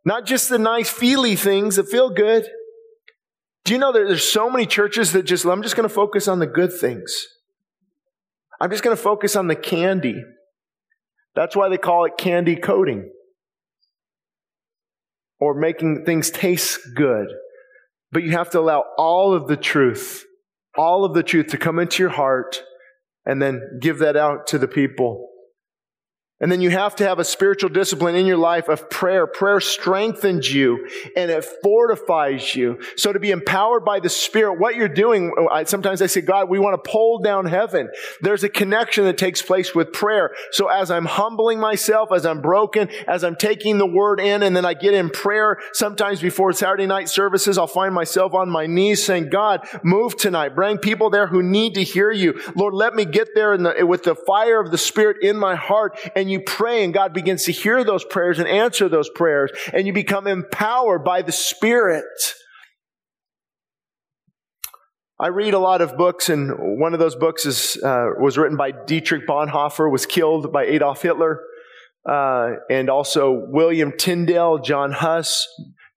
Not 0.06 0.26
just 0.26 0.50
the 0.50 0.58
nice 0.58 0.90
feely 0.90 1.36
things 1.36 1.76
that 1.76 1.90
feel 1.90 2.10
good. 2.10 2.48
Do 3.66 3.74
you 3.74 3.80
know 3.80 3.92
that 3.92 4.06
there's 4.08 4.24
so 4.24 4.50
many 4.50 4.66
churches 4.66 5.12
that 5.12 5.24
just, 5.24 5.46
I'm 5.46 5.62
just 5.62 5.76
going 5.76 5.88
to 5.88 5.94
focus 5.94 6.28
on 6.28 6.40
the 6.40 6.48
good 6.48 6.72
things. 6.72 7.28
I'm 8.62 8.72
just 8.72 8.84
going 8.84 8.96
to 8.96 9.02
focus 9.02 9.36
on 9.36 9.48
the 9.48 9.56
candy. 9.56 10.24
That's 11.36 11.56
why 11.56 11.70
they 11.70 11.78
call 11.78 12.06
it 12.06 12.18
candy 12.18 12.56
coating 12.56 13.12
or 15.40 15.54
making 15.54 16.06
things 16.06 16.32
taste 16.32 16.80
good. 16.96 17.28
But 18.12 18.24
you 18.24 18.32
have 18.32 18.50
to 18.52 18.60
allow 18.60 18.84
all 18.98 19.34
of 19.34 19.48
the 19.48 19.58
truth, 19.58 20.26
all 20.76 21.06
of 21.06 21.14
the 21.14 21.24
truth 21.24 21.48
to 21.48 21.58
come 21.58 21.80
into 21.80 22.02
your 22.02 22.10
heart 22.10 22.64
and 23.26 23.42
then 23.42 23.80
give 23.82 24.00
that 24.00 24.16
out 24.16 24.48
to 24.48 24.58
the 24.58 24.68
people. 24.68 25.30
And 26.42 26.50
then 26.50 26.62
you 26.62 26.70
have 26.70 26.96
to 26.98 27.04
have 27.04 27.20
a 27.20 27.26
spiritual 27.26 27.70
discipline 27.70 28.16
in 28.16 28.26
your 28.26 28.38
life 28.38 28.70
of 28.70 28.90
prayer. 28.90 29.28
Prayer 29.28 29.60
strengthens 29.60 30.54
you 30.54 30.88
and 31.16 31.30
it 31.30 31.44
fortifies 31.62 32.56
you. 32.56 32.80
So 32.96 33.12
to 33.12 33.20
be 33.20 33.32
empowered 33.32 33.84
by 33.84 34.00
the 34.00 34.10
Spirit, 34.10 34.60
what 34.60 34.76
you're 34.76 34.88
doing, 34.88 35.34
I, 35.52 35.66
sometimes 35.66 36.02
I 36.02 36.06
say, 36.06 36.22
God, 36.22 36.50
we 36.50 36.58
want 36.58 36.82
to 36.82 36.90
pull 36.90 37.20
down 37.20 37.46
heaven. 37.46 37.90
There's 38.22 38.46
a 38.46 38.50
connection 38.50 39.04
that 39.04 39.18
takes 39.18 39.42
place 39.42 39.76
with 39.76 39.92
prayer. 39.92 40.32
So 40.52 40.68
as 40.68 40.92
I'm 40.92 41.06
humbling 41.06 41.60
myself, 41.60 42.14
as 42.14 42.26
I'm 42.26 42.42
broken, 42.42 42.90
as 43.06 43.26
I'm 43.26 43.36
taking 43.36 43.78
the 43.78 43.86
word 43.86 44.22
in, 44.22 44.42
and 44.42 44.56
then 44.56 44.64
I 44.64 44.76
get 44.76 44.94
in 44.94 45.10
prayer, 45.10 45.58
sometimes 45.74 46.22
before 46.22 46.54
Saturday 46.54 46.86
night 46.86 47.10
services, 47.10 47.58
I'll 47.58 47.68
find 47.68 47.94
myself 47.94 48.34
on 48.34 48.50
my 48.50 48.66
knees 48.66 49.06
saying, 49.06 49.30
God, 49.30 49.68
move 49.84 50.16
tonight. 50.16 50.56
Bring 50.56 50.78
people 50.78 51.10
there 51.10 51.28
who 51.28 51.44
need 51.44 51.76
to 51.76 51.84
hear 51.84 52.12
you. 52.12 52.40
Lord, 52.56 52.74
let 52.74 52.96
me 52.96 53.04
get 53.04 53.36
there 53.36 53.58
the, 53.58 53.86
with 53.86 54.04
the 54.04 54.16
fire 54.16 54.62
of 54.62 54.72
the 54.72 54.78
Spirit 54.78 55.18
in 55.22 55.38
my 55.38 55.56
heart 55.56 56.00
and 56.16 56.29
you 56.30 56.42
pray 56.42 56.84
and 56.84 56.94
God 56.94 57.14
begins 57.14 57.44
to 57.46 57.52
hear 57.52 57.84
those 57.84 58.04
prayers 58.04 58.40
and 58.40 58.48
answer 58.48 58.90
those 58.90 59.10
prayers 59.10 59.52
and 59.74 59.88
you 59.88 59.94
become 59.94 60.28
empowered 60.28 61.04
by 61.04 61.22
the 61.22 61.32
Spirit. 61.32 62.06
I 65.22 65.28
read 65.28 65.54
a 65.54 65.60
lot 65.60 65.82
of 65.82 65.98
books, 65.98 66.30
and 66.30 66.80
one 66.80 66.94
of 66.94 67.00
those 67.00 67.18
books 67.18 67.46
is, 67.46 67.78
uh, 67.84 68.12
was 68.22 68.38
written 68.38 68.56
by 68.56 68.72
Dietrich 68.72 69.28
Bonhoeffer, 69.28 69.92
was 69.92 70.06
killed 70.06 70.54
by 70.54 70.64
Adolf 70.64 71.02
Hitler, 71.02 71.42
uh, 72.10 72.52
and 72.70 72.90
also 72.90 73.46
William 73.50 73.92
Tyndale, 73.98 74.60
John 74.60 74.94
Huss, 74.94 75.46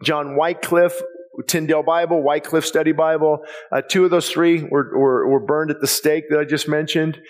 John 0.03 0.37
Wycliffe, 0.37 1.01
Tyndale 1.47 1.85
Bible, 1.85 2.21
Wycliffe 2.21 2.67
Study 2.67 2.91
Bible. 2.91 3.45
Uh, 3.71 3.81
two 3.81 4.05
of 4.05 4.11
those 4.11 4.29
three 4.29 4.65
were, 4.65 4.91
were, 4.99 5.29
were, 5.29 5.47
burned 5.47 5.71
at 5.71 5.81
the 5.81 5.87
stake 5.87 6.25
that 6.31 6.41
I 6.41 6.45
just 6.45 6.69
mentioned. 6.69 7.21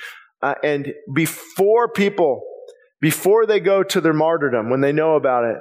Uh, 0.42 0.54
and 0.64 0.94
before 1.14 1.92
people 1.92 2.42
before 3.02 3.46
they 3.46 3.58
go 3.58 3.82
to 3.82 4.00
their 4.00 4.12
martyrdom, 4.12 4.70
when 4.70 4.80
they 4.80 4.92
know 4.92 5.16
about 5.16 5.44
it, 5.44 5.56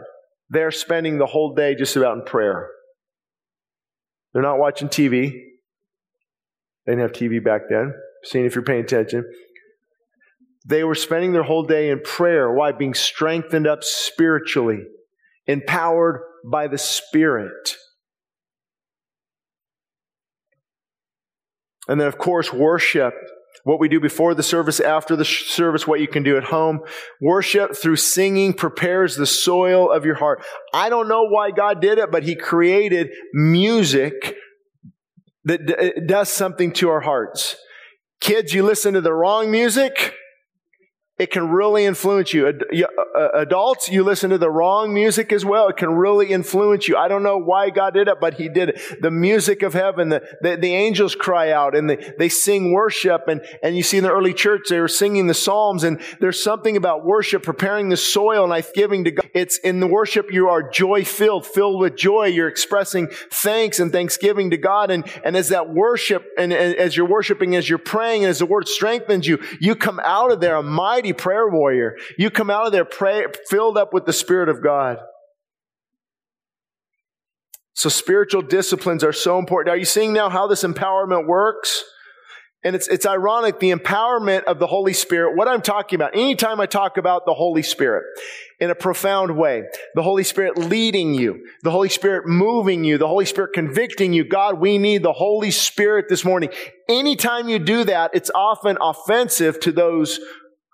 they're 0.52 0.70
spending 0.70 1.18
the 1.18 1.26
whole 1.26 1.56
day 1.56 1.74
just 1.74 1.96
about 1.96 2.18
in 2.18 2.24
prayer. 2.24 2.70
They're 4.32 4.44
not 4.44 4.60
watching 4.60 4.90
TV. 4.90 5.32
They 6.86 6.92
didn't 6.94 7.02
have 7.02 7.12
TV 7.12 7.44
back 7.44 7.64
then. 7.68 7.96
Seeing 8.24 8.46
if 8.46 8.54
you're 8.54 8.64
paying 8.64 8.84
attention. 8.84 9.26
They 10.68 10.84
were 10.84 10.94
spending 10.94 11.34
their 11.34 11.42
whole 11.42 11.64
day 11.64 11.90
in 11.90 12.02
prayer. 12.02 12.54
Why? 12.54 12.72
Being 12.74 12.94
strengthened 12.94 13.66
up 13.66 13.84
spiritually, 13.84 14.84
empowered 15.48 16.22
by 16.46 16.68
the 16.68 16.78
Spirit. 16.78 17.76
And 21.88 22.00
then, 22.00 22.08
of 22.08 22.20
course, 22.20 22.54
worship 22.54 23.16
what 23.63 23.80
we 23.80 23.88
do 23.88 24.00
before 24.00 24.34
the 24.34 24.44
service, 24.44 24.80
after 24.80 25.15
the 25.15 25.25
service, 25.25 25.88
what 25.88 26.00
you 26.00 26.08
can 26.08 26.24
do 26.24 26.38
at 26.38 26.46
home. 26.46 26.80
Worship 27.22 27.75
through 27.75 27.98
singing 27.98 28.53
prepares 28.53 29.15
the 29.15 29.25
soil 29.25 29.91
of 29.91 30.06
your 30.06 30.15
heart. 30.15 30.44
I 30.74 30.89
don't 30.89 31.08
know 31.08 31.27
why 31.27 31.51
God 31.51 31.82
did 31.82 31.98
it, 31.98 32.12
but 32.12 32.24
He 32.24 32.36
created 32.36 33.10
music 33.34 34.36
that 35.46 36.06
does 36.08 36.30
something 36.30 36.72
to 36.74 36.89
our 36.89 37.01
hearts. 37.01 37.56
Kids, 38.20 38.53
you 38.53 38.63
listen 38.63 38.94
to 38.94 39.01
the 39.01 39.13
wrong 39.13 39.50
music, 39.50 40.13
it 41.22 41.30
can 41.30 41.50
really 41.50 41.86
influence 41.86 42.34
you. 42.34 42.48
Uh, 42.48 43.28
adults, 43.36 43.88
you 43.88 44.04
listen 44.04 44.32
to 44.32 44.40
the 44.40 44.50
wrong 44.50 44.92
music 44.92 45.32
as 45.32 45.46
well. 45.46 45.68
It 45.68 45.78
can 45.78 45.92
really 45.92 46.32
influence 46.32 46.88
you. 46.88 46.98
I 46.98 47.10
don't 47.10 47.22
know 47.22 47.38
why 47.38 47.70
God 47.70 47.94
did 47.94 48.08
it, 48.08 48.18
but 48.20 48.34
He 48.34 48.50
did 48.50 48.70
it. 48.70 49.01
The 49.04 49.12
music 49.12 49.62
of 49.62 49.75
heaven, 49.75 50.10
the, 50.10 50.24
the, 50.42 50.58
the 50.58 50.74
angels 50.74 51.13
cry 51.13 51.51
out 51.51 51.75
and 51.75 51.88
they, 51.88 52.12
they 52.18 52.28
sing 52.28 52.72
worship. 52.72 53.28
And, 53.28 53.46
and 53.62 53.78
you 53.78 53.84
see 53.84 54.00
in 54.00 54.04
the 54.04 54.12
early 54.12 54.34
church, 54.34 54.70
they 54.70 54.80
were 54.80 54.88
singing 54.88 55.28
the 55.28 55.36
Psalms. 55.36 55.84
And 55.84 56.01
there's 56.20 56.44
something 56.44 56.75
about 56.75 57.06
worship, 57.06 57.44
preparing 57.44 57.90
the 57.90 57.98
soil 57.98 58.42
and 58.42 58.50
life 58.50 58.74
giving 58.74 59.04
to 59.04 59.12
God. 59.12 59.30
It's 59.36 59.60
in 59.60 59.80
the 59.80 59.86
worship, 59.86 60.34
you 60.34 60.50
are 60.50 60.68
joy 60.72 61.06
filled, 61.06 61.46
filled 61.46 61.80
with 61.80 61.96
joy. 61.96 62.25
You're 62.25 62.48
expressing 62.48 63.10
thanks 63.30 63.80
and 63.80 63.92
thanksgiving 63.92 64.50
to 64.50 64.58
God. 64.58 64.90
And, 64.90 65.06
and 65.24 65.38
as 65.38 65.50
that 65.50 65.72
worship, 65.72 66.25
and 66.36 66.51
as 66.51 66.98
you're 66.98 67.08
worshiping, 67.08 67.56
as 67.56 67.70
you're 67.70 67.78
praying, 67.78 68.24
and 68.24 68.32
as 68.32 68.40
the 68.40 68.48
word 68.48 68.68
strengthens 68.68 69.28
you, 69.28 69.38
you 69.60 69.75
come 69.75 70.00
out 70.04 70.32
of 70.32 70.42
there 70.42 70.56
a 70.56 70.63
mighty 70.63 71.11
mighty 71.12 71.24
prayer 71.24 71.48
warrior. 71.48 71.98
You 72.18 72.30
come 72.30 72.50
out 72.50 72.65
of 72.65 72.72
there 72.72 72.86
pray, 72.86 73.25
filled 73.50 73.77
up 73.77 73.94
with 73.94 74.06
the 74.06 74.13
Spirit 74.13 74.50
of 74.50 74.63
God. 74.63 74.98
So 77.74 77.89
spiritual 77.89 78.41
disciplines 78.41 79.03
are 79.03 79.13
so 79.13 79.39
important. 79.39 79.74
Are 79.74 79.77
you 79.77 79.86
seeing 79.86 80.13
now 80.13 80.30
how 80.30 80.48
this 80.48 80.63
empowerment 80.63 81.27
works? 81.27 81.84
And 82.63 82.75
it's, 82.75 82.88
it's 82.88 83.08
ironic, 83.08 83.60
the 83.60 83.72
empowerment 83.72 84.44
of 84.44 84.60
the 84.60 84.68
Holy 84.68 84.94
Spirit, 84.94 85.36
what 85.36 85.48
I'm 85.48 85.63
talking 85.63 85.98
about, 85.98 86.15
anytime 86.15 86.60
I 86.60 86.68
talk 86.68 86.98
about 86.98 87.25
the 87.25 87.34
Holy 87.34 87.63
Spirit 87.63 88.03
in 88.60 88.70
a 88.70 88.75
profound 88.75 89.36
way, 89.36 89.63
the 89.96 90.03
Holy 90.03 90.24
Spirit 90.24 90.60
leading 90.60 91.15
you, 91.15 91.44
the 91.63 91.72
Holy 91.72 91.89
Spirit 91.89 92.27
moving 92.27 92.84
you, 92.84 93.00
the 93.00 93.08
Holy 93.08 93.25
Spirit 93.25 93.53
convicting 93.53 94.13
you, 94.13 94.24
God, 94.24 94.60
we 94.60 94.77
need 94.77 95.01
the 95.01 95.12
Holy 95.12 95.50
Spirit 95.50 96.06
this 96.08 96.24
morning. 96.24 96.51
Anytime 96.88 97.50
you 97.50 97.58
do 97.58 97.84
that, 97.86 98.12
it's 98.13 98.30
often 98.36 98.77
offensive 98.80 99.60
to 99.62 99.72
those 99.72 100.20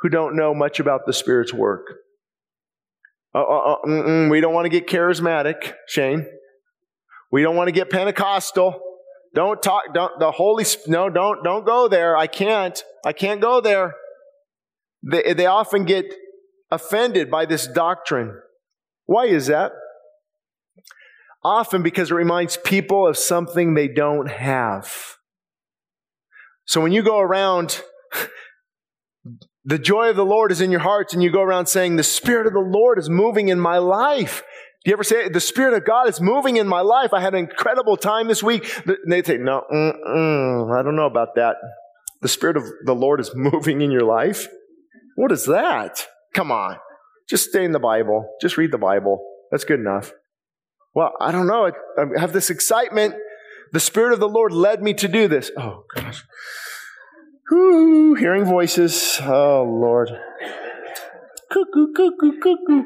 who 0.01 0.09
don't 0.09 0.35
know 0.35 0.53
much 0.53 0.79
about 0.79 1.05
the 1.05 1.13
Spirit's 1.13 1.53
work. 1.53 1.85
Uh, 3.33 3.41
uh, 3.41 3.73
uh, 3.73 4.29
we 4.29 4.41
don't 4.41 4.53
want 4.53 4.65
to 4.65 4.69
get 4.69 4.87
charismatic, 4.87 5.73
Shane. 5.87 6.25
We 7.31 7.41
don't 7.41 7.55
want 7.55 7.67
to 7.67 7.73
get 7.73 7.89
Pentecostal. 7.89 8.79
Don't 9.35 9.61
talk. 9.61 9.93
Don't 9.93 10.19
the 10.19 10.31
Holy. 10.31 10.65
No, 10.87 11.09
don't 11.09 11.43
don't 11.43 11.65
go 11.65 11.87
there. 11.87 12.17
I 12.17 12.27
can't. 12.27 12.81
I 13.05 13.13
can't 13.13 13.41
go 13.41 13.61
there. 13.61 13.93
They 15.03 15.33
they 15.33 15.45
often 15.45 15.85
get 15.85 16.05
offended 16.71 17.29
by 17.29 17.45
this 17.45 17.67
doctrine. 17.67 18.39
Why 19.05 19.25
is 19.25 19.47
that? 19.47 19.73
Often 21.43 21.83
because 21.83 22.11
it 22.11 22.15
reminds 22.15 22.57
people 22.57 23.07
of 23.07 23.17
something 23.17 23.73
they 23.73 23.87
don't 23.87 24.29
have. 24.29 24.91
So 26.65 26.81
when 26.81 26.91
you 26.91 27.03
go 27.03 27.19
around 27.19 27.81
the 29.67 29.77
joy 29.77 30.09
of 30.09 30.15
the 30.15 30.25
Lord 30.25 30.53
is 30.53 30.61
in 30.61 30.71
your 30.71 30.79
hearts 30.79 31.13
and 31.13 31.21
you 31.21 31.29
go 31.29 31.41
around 31.41 31.65
saying, 31.65 31.97
the 31.97 32.03
Spirit 32.03 32.47
of 32.47 32.53
the 32.53 32.59
Lord 32.59 32.97
is 32.97 33.09
moving 33.09 33.49
in 33.49 33.59
my 33.59 33.79
life. 33.79 34.41
Do 34.85 34.89
you 34.89 34.93
ever 34.93 35.03
say, 35.03 35.27
the 35.27 35.41
Spirit 35.41 35.73
of 35.73 35.85
God 35.85 36.07
is 36.07 36.21
moving 36.21 36.55
in 36.55 36.69
my 36.69 36.79
life? 36.79 37.13
I 37.13 37.19
had 37.19 37.33
an 37.33 37.41
incredible 37.41 37.97
time 37.97 38.29
this 38.29 38.41
week. 38.41 38.65
They 39.09 39.21
say, 39.23 39.35
no, 39.37 39.63
I 39.69 40.81
don't 40.83 40.95
know 40.95 41.05
about 41.05 41.35
that. 41.35 41.57
The 42.21 42.29
Spirit 42.29 42.55
of 42.55 42.63
the 42.85 42.95
Lord 42.95 43.19
is 43.19 43.31
moving 43.35 43.81
in 43.81 43.91
your 43.91 44.05
life? 44.05 44.47
What 45.17 45.33
is 45.33 45.45
that? 45.47 46.07
Come 46.33 46.49
on. 46.49 46.77
Just 47.29 47.49
stay 47.49 47.65
in 47.65 47.73
the 47.73 47.79
Bible. 47.79 48.25
Just 48.41 48.55
read 48.55 48.71
the 48.71 48.77
Bible. 48.77 49.19
That's 49.51 49.65
good 49.65 49.81
enough. 49.81 50.13
Well, 50.95 51.11
I 51.19 51.33
don't 51.33 51.45
know. 51.45 51.69
I 51.97 52.19
have 52.19 52.31
this 52.31 52.49
excitement. 52.49 53.15
The 53.73 53.81
Spirit 53.81 54.13
of 54.13 54.21
the 54.21 54.29
Lord 54.29 54.53
led 54.53 54.81
me 54.81 54.93
to 54.93 55.09
do 55.09 55.27
this. 55.27 55.51
Oh, 55.57 55.83
gosh. 55.93 56.23
Whoo, 57.49 58.15
hearing 58.15 58.45
voices. 58.45 59.19
Oh, 59.21 59.63
Lord. 59.63 60.09
Cuckoo, 61.51 61.93
cuckoo, 61.93 62.39
cuckoo. 62.41 62.83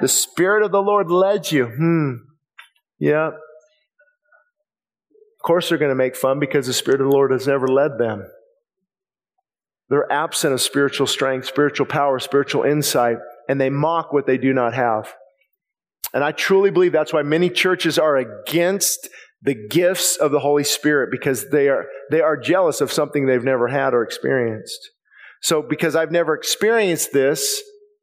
The 0.00 0.08
Spirit 0.08 0.62
of 0.62 0.72
the 0.72 0.82
Lord 0.82 1.10
led 1.10 1.50
you. 1.50 1.66
Hmm. 1.66 2.12
Yeah. 2.98 3.28
Of 3.28 3.34
course, 5.42 5.68
they're 5.68 5.78
going 5.78 5.90
to 5.90 5.94
make 5.94 6.16
fun 6.16 6.38
because 6.38 6.66
the 6.66 6.72
Spirit 6.72 7.00
of 7.00 7.06
the 7.06 7.12
Lord 7.12 7.30
has 7.30 7.46
never 7.46 7.68
led 7.68 7.98
them. 7.98 8.26
They're 9.88 10.10
absent 10.12 10.52
of 10.52 10.60
spiritual 10.60 11.06
strength, 11.06 11.46
spiritual 11.46 11.86
power, 11.86 12.18
spiritual 12.18 12.64
insight, 12.64 13.18
and 13.48 13.60
they 13.60 13.70
mock 13.70 14.12
what 14.12 14.26
they 14.26 14.36
do 14.36 14.52
not 14.52 14.74
have. 14.74 15.14
And 16.12 16.24
I 16.24 16.32
truly 16.32 16.70
believe 16.70 16.92
that's 16.92 17.12
why 17.12 17.22
many 17.22 17.48
churches 17.48 17.98
are 17.98 18.16
against 18.16 19.08
the 19.46 19.54
gifts 19.54 20.16
of 20.16 20.32
the 20.32 20.40
Holy 20.40 20.64
Spirit 20.64 21.10
because 21.10 21.50
they 21.50 21.68
are, 21.68 21.86
they 22.10 22.20
are 22.20 22.36
jealous 22.36 22.80
of 22.80 22.92
something 22.92 23.26
they've 23.26 23.42
never 23.42 23.68
had 23.68 23.94
or 23.94 24.02
experienced. 24.02 24.90
So 25.40 25.62
because 25.62 25.94
I've 25.94 26.10
never 26.10 26.34
experienced 26.34 27.12
this, 27.12 27.62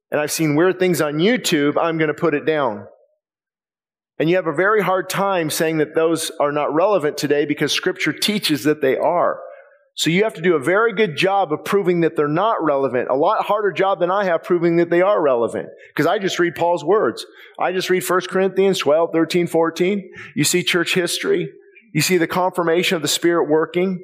and 0.09 0.21
I've 0.21 0.31
seen 0.31 0.55
weird 0.55 0.79
things 0.79 1.01
on 1.01 1.15
YouTube, 1.15 1.75
I'm 1.79 1.97
going 1.97 2.07
to 2.07 2.13
put 2.13 2.33
it 2.33 2.45
down. 2.45 2.87
And 4.19 4.29
you 4.29 4.37
have 4.37 4.47
a 4.47 4.53
very 4.53 4.81
hard 4.81 5.09
time 5.09 5.49
saying 5.49 5.79
that 5.79 5.95
those 5.95 6.31
are 6.39 6.51
not 6.51 6.73
relevant 6.73 7.17
today 7.17 7.45
because 7.45 7.73
scripture 7.73 8.13
teaches 8.13 8.63
that 8.63 8.81
they 8.81 8.95
are. 8.95 9.39
So 9.95 10.09
you 10.09 10.23
have 10.23 10.33
to 10.33 10.41
do 10.41 10.55
a 10.55 10.59
very 10.59 10.93
good 10.93 11.15
job 11.15 11.53
of 11.53 11.63
proving 11.63 12.01
that 12.01 12.15
they're 12.15 12.27
not 12.27 12.63
relevant. 12.63 13.09
A 13.09 13.15
lot 13.15 13.45
harder 13.45 13.71
job 13.71 13.99
than 13.99 14.09
I 14.09 14.23
have 14.23 14.43
proving 14.43 14.77
that 14.77 14.89
they 14.89 15.01
are 15.01 15.21
relevant. 15.21 15.69
Because 15.89 16.07
I 16.07 16.17
just 16.17 16.39
read 16.39 16.55
Paul's 16.55 16.83
words. 16.83 17.25
I 17.59 17.71
just 17.71 17.91
read 17.91 18.07
1 18.07 18.21
Corinthians 18.21 18.79
12, 18.79 19.11
13, 19.13 19.45
14. 19.45 20.11
You 20.35 20.43
see 20.43 20.63
church 20.63 20.95
history. 20.95 21.51
You 21.93 22.01
see 22.01 22.17
the 22.17 22.27
confirmation 22.27 22.95
of 22.95 23.03
the 23.03 23.07
Spirit 23.07 23.47
working. 23.47 24.03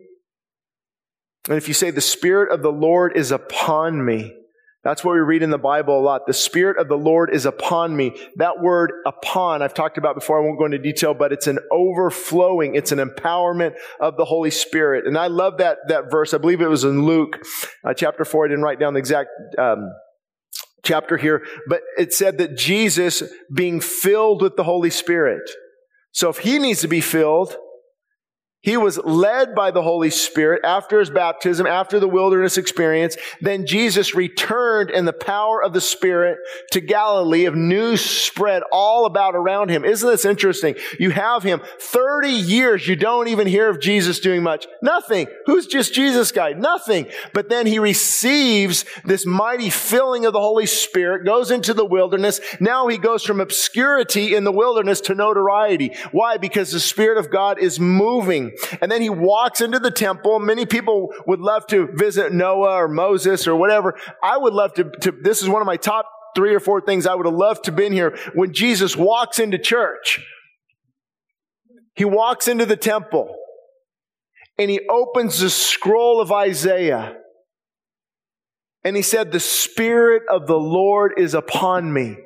And 1.48 1.58
if 1.58 1.68
you 1.68 1.74
say, 1.74 1.90
the 1.90 2.02
Spirit 2.02 2.52
of 2.52 2.62
the 2.62 2.72
Lord 2.72 3.18
is 3.18 3.32
upon 3.32 4.06
me, 4.06 4.36
that's 4.84 5.04
what 5.04 5.14
we 5.14 5.20
read 5.20 5.44
in 5.44 5.50
the 5.50 5.58
Bible 5.58 6.00
a 6.00 6.02
lot. 6.02 6.22
The 6.26 6.34
Spirit 6.34 6.78
of 6.78 6.88
the 6.88 6.98
Lord 6.98 7.34
is 7.34 7.46
upon 7.46 7.96
me. 7.96 8.16
That 8.38 8.62
word 8.62 8.92
upon, 9.06 9.62
I've 9.62 9.74
talked 9.74 9.98
about 9.98 10.16
before. 10.16 10.40
I 10.40 10.46
won't 10.46 10.58
go 10.58 10.66
into 10.66 10.78
detail, 10.78 11.14
but 11.14 11.34
it's 11.34 11.48
an 11.48 11.60
overflowing. 11.70 12.76
It's 12.76 12.94
an 12.94 13.00
empowerment 13.00 13.74
of 14.00 14.16
the 14.16 14.24
Holy 14.24 14.52
Spirit. 14.52 15.06
And 15.06 15.18
I 15.18 15.28
love 15.28 15.58
that, 15.58 15.80
that 15.90 16.10
verse. 16.10 16.34
I 16.34 16.38
believe 16.38 16.62
it 16.62 16.70
was 16.70 16.86
in 16.86 17.06
Luke 17.06 17.44
uh, 17.84 17.94
chapter 17.94 18.24
four. 18.24 18.46
I 18.46 18.48
didn't 18.48 18.64
write 18.64 18.80
down 18.80 18.94
the 18.94 19.00
exact, 19.00 19.30
um, 19.58 19.92
chapter 20.86 21.18
here, 21.18 21.46
but 21.68 21.82
it 21.98 22.14
said 22.14 22.38
that 22.38 22.58
Jesus 22.58 23.22
being 23.54 23.82
filled 23.82 24.42
with 24.42 24.56
the 24.56 24.64
Holy 24.64 24.90
Spirit. 24.90 25.42
So 26.14 26.30
if 26.30 26.40
he 26.40 26.58
needs 26.58 26.82
to 26.82 26.88
be 26.88 27.02
filled, 27.02 27.56
he 28.62 28.76
was 28.76 28.98
led 28.98 29.56
by 29.56 29.72
the 29.72 29.82
Holy 29.82 30.10
Spirit 30.10 30.66
after 30.66 31.00
his 31.00 31.10
baptism, 31.10 31.66
after 31.66 31.98
the 31.98 32.10
wilderness 32.10 32.58
experience. 32.58 33.16
Then 33.40 33.66
Jesus 33.66 34.16
returned 34.16 34.90
in 34.90 35.06
the 35.06 35.14
power 35.14 35.64
of 35.64 35.72
the 35.72 35.80
Spirit 35.80 36.40
to 36.72 36.82
Galilee 36.82 37.46
of 37.46 37.56
news 37.56 38.02
spread 38.02 38.64
all 38.70 39.06
about 39.06 39.34
around 39.34 39.70
him. 39.70 39.86
Isn't 39.86 40.10
this 40.10 40.26
interesting? 40.26 40.76
You 41.00 41.12
have 41.12 41.42
him 41.42 41.62
30 41.80 42.28
years. 42.28 42.86
You 42.86 42.98
don't 42.98 43.30
even 43.30 43.48
hear 43.48 43.70
of 43.70 43.80
Jesus 43.80 44.20
doing 44.20 44.44
much. 44.44 44.68
Nothing. 44.82 45.28
Who's 45.46 45.66
just 45.66 45.94
Jesus 45.94 46.34
guy? 46.34 46.52
Nothing. 46.52 47.08
But 47.34 47.48
then 47.48 47.66
he 47.66 47.80
receives 47.80 48.84
this 49.06 49.26
mighty 49.26 49.70
filling 49.70 50.26
of 50.26 50.34
the 50.34 50.42
Holy 50.42 50.66
Spirit, 50.66 51.26
goes 51.26 51.50
into 51.50 51.74
the 51.74 51.86
wilderness. 51.86 52.42
Now 52.60 52.90
he 52.90 52.98
goes 52.98 53.24
from 53.24 53.40
obscurity 53.40 54.36
in 54.36 54.44
the 54.44 54.52
wilderness 54.52 55.00
to 55.02 55.16
notoriety. 55.16 55.96
Why? 56.12 56.36
Because 56.36 56.74
the 56.74 56.82
Spirit 56.82 57.18
of 57.18 57.32
God 57.32 57.58
is 57.58 57.80
moving 57.80 58.49
and 58.82 58.92
then 58.92 59.02
he 59.02 59.10
walks 59.10 59.62
into 59.62 59.80
the 59.80 59.92
temple. 59.92 60.40
Many 60.40 60.66
people 60.66 61.14
would 61.28 61.40
love 61.40 61.68
to 61.68 61.88
visit 61.94 62.34
Noah 62.34 62.84
or 62.84 62.88
Moses 62.88 63.48
or 63.48 63.56
whatever. 63.56 63.96
I 64.24 64.38
would 64.38 64.54
love 64.54 64.74
to, 64.76 64.86
to 65.02 65.12
this 65.12 65.42
is 65.42 65.50
one 65.50 65.62
of 65.62 65.66
my 65.66 65.78
top 65.78 66.10
three 66.36 66.54
or 66.54 66.60
four 66.60 66.82
things 66.82 67.06
I 67.06 67.16
would 67.16 67.26
have 67.26 67.36
loved 67.36 67.66
to 67.66 67.72
have 67.72 67.76
been 67.76 67.94
here 67.94 68.18
when 68.34 68.54
Jesus 68.54 68.96
walks 68.96 69.40
into 69.40 69.58
church. 69.58 70.26
He 71.96 72.06
walks 72.06 72.48
into 72.48 72.66
the 72.66 72.78
temple 72.78 73.36
and 74.58 74.70
he 74.70 74.82
opens 74.90 75.40
the 75.40 75.50
scroll 75.50 76.22
of 76.22 76.32
Isaiah. 76.32 77.16
And 78.84 78.96
he 78.96 79.02
said, 79.02 79.32
the 79.32 79.40
Spirit 79.40 80.24
of 80.30 80.48
the 80.48 80.58
Lord 80.58 81.14
is 81.18 81.34
upon 81.34 81.92
me 81.92 82.18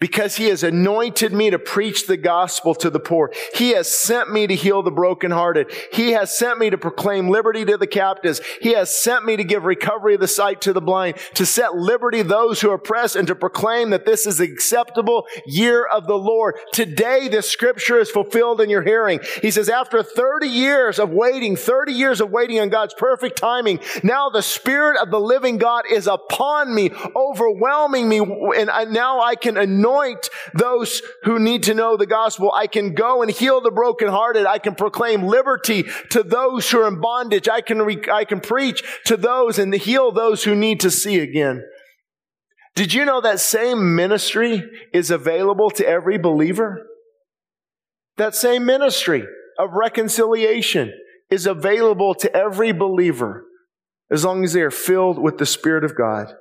because 0.00 0.36
he 0.36 0.46
has 0.46 0.62
anointed 0.62 1.30
me 1.30 1.50
to 1.50 1.58
preach 1.58 2.06
the 2.06 2.16
gospel 2.16 2.74
to 2.74 2.88
the 2.88 2.98
poor. 2.98 3.30
He 3.54 3.70
has 3.70 3.86
sent 3.92 4.32
me 4.32 4.46
to 4.46 4.54
heal 4.54 4.82
the 4.82 4.90
brokenhearted. 4.90 5.70
He 5.92 6.12
has 6.12 6.36
sent 6.36 6.58
me 6.58 6.70
to 6.70 6.78
proclaim 6.78 7.28
liberty 7.28 7.66
to 7.66 7.76
the 7.76 7.86
captives. 7.86 8.40
He 8.62 8.72
has 8.72 8.96
sent 8.96 9.26
me 9.26 9.36
to 9.36 9.44
give 9.44 9.64
recovery 9.64 10.14
of 10.14 10.20
the 10.20 10.26
sight 10.26 10.62
to 10.62 10.72
the 10.72 10.80
blind, 10.80 11.18
to 11.34 11.44
set 11.44 11.74
liberty 11.74 12.22
those 12.22 12.62
who 12.62 12.70
are 12.70 12.76
oppressed, 12.76 13.14
and 13.14 13.28
to 13.28 13.34
proclaim 13.34 13.90
that 13.90 14.06
this 14.06 14.26
is 14.26 14.40
acceptable 14.40 15.26
year 15.44 15.84
of 15.84 16.06
the 16.06 16.16
Lord. 16.16 16.56
Today, 16.72 17.28
this 17.28 17.50
scripture 17.50 17.98
is 17.98 18.10
fulfilled 18.10 18.62
in 18.62 18.70
your 18.70 18.82
hearing. 18.82 19.20
He 19.42 19.50
says, 19.50 19.68
after 19.68 20.02
30 20.02 20.48
years 20.48 20.98
of 20.98 21.10
waiting, 21.10 21.56
30 21.56 21.92
years 21.92 22.22
of 22.22 22.30
waiting 22.30 22.58
on 22.58 22.70
God's 22.70 22.94
perfect 22.94 23.36
timing, 23.36 23.80
now 24.02 24.30
the 24.30 24.42
Spirit 24.42 24.98
of 24.98 25.10
the 25.10 25.20
living 25.20 25.58
God 25.58 25.84
is 25.90 26.06
upon 26.06 26.74
me, 26.74 26.90
overwhelming 27.14 28.08
me, 28.08 28.20
and 28.20 28.70
now 28.92 29.20
I 29.20 29.34
can 29.34 29.58
anoint 29.58 29.89
anoint 29.90 30.28
those 30.54 31.02
who 31.24 31.38
need 31.38 31.64
to 31.64 31.74
know 31.74 31.96
the 31.96 32.06
gospel. 32.06 32.52
I 32.52 32.66
can 32.66 32.94
go 32.94 33.22
and 33.22 33.30
heal 33.30 33.60
the 33.60 33.70
brokenhearted. 33.70 34.46
I 34.46 34.58
can 34.58 34.74
proclaim 34.74 35.26
liberty 35.26 35.84
to 36.10 36.22
those 36.22 36.70
who 36.70 36.80
are 36.80 36.88
in 36.88 37.00
bondage. 37.00 37.48
I 37.48 37.60
can, 37.60 37.82
re- 37.82 38.10
I 38.12 38.24
can 38.24 38.40
preach 38.40 38.82
to 39.06 39.16
those 39.16 39.58
and 39.58 39.74
heal 39.74 40.12
those 40.12 40.44
who 40.44 40.54
need 40.54 40.80
to 40.80 40.90
see 40.90 41.18
again. 41.18 41.64
Did 42.76 42.94
you 42.94 43.04
know 43.04 43.20
that 43.20 43.40
same 43.40 43.96
ministry 43.96 44.62
is 44.92 45.10
available 45.10 45.70
to 45.70 45.86
every 45.86 46.18
believer? 46.18 46.86
That 48.16 48.34
same 48.34 48.64
ministry 48.64 49.24
of 49.58 49.72
reconciliation 49.72 50.92
is 51.30 51.46
available 51.46 52.14
to 52.14 52.34
every 52.34 52.72
believer 52.72 53.44
as 54.10 54.24
long 54.24 54.44
as 54.44 54.52
they 54.52 54.62
are 54.62 54.70
filled 54.70 55.18
with 55.18 55.38
the 55.38 55.46
Spirit 55.46 55.84
of 55.84 55.96
God. 55.96 56.34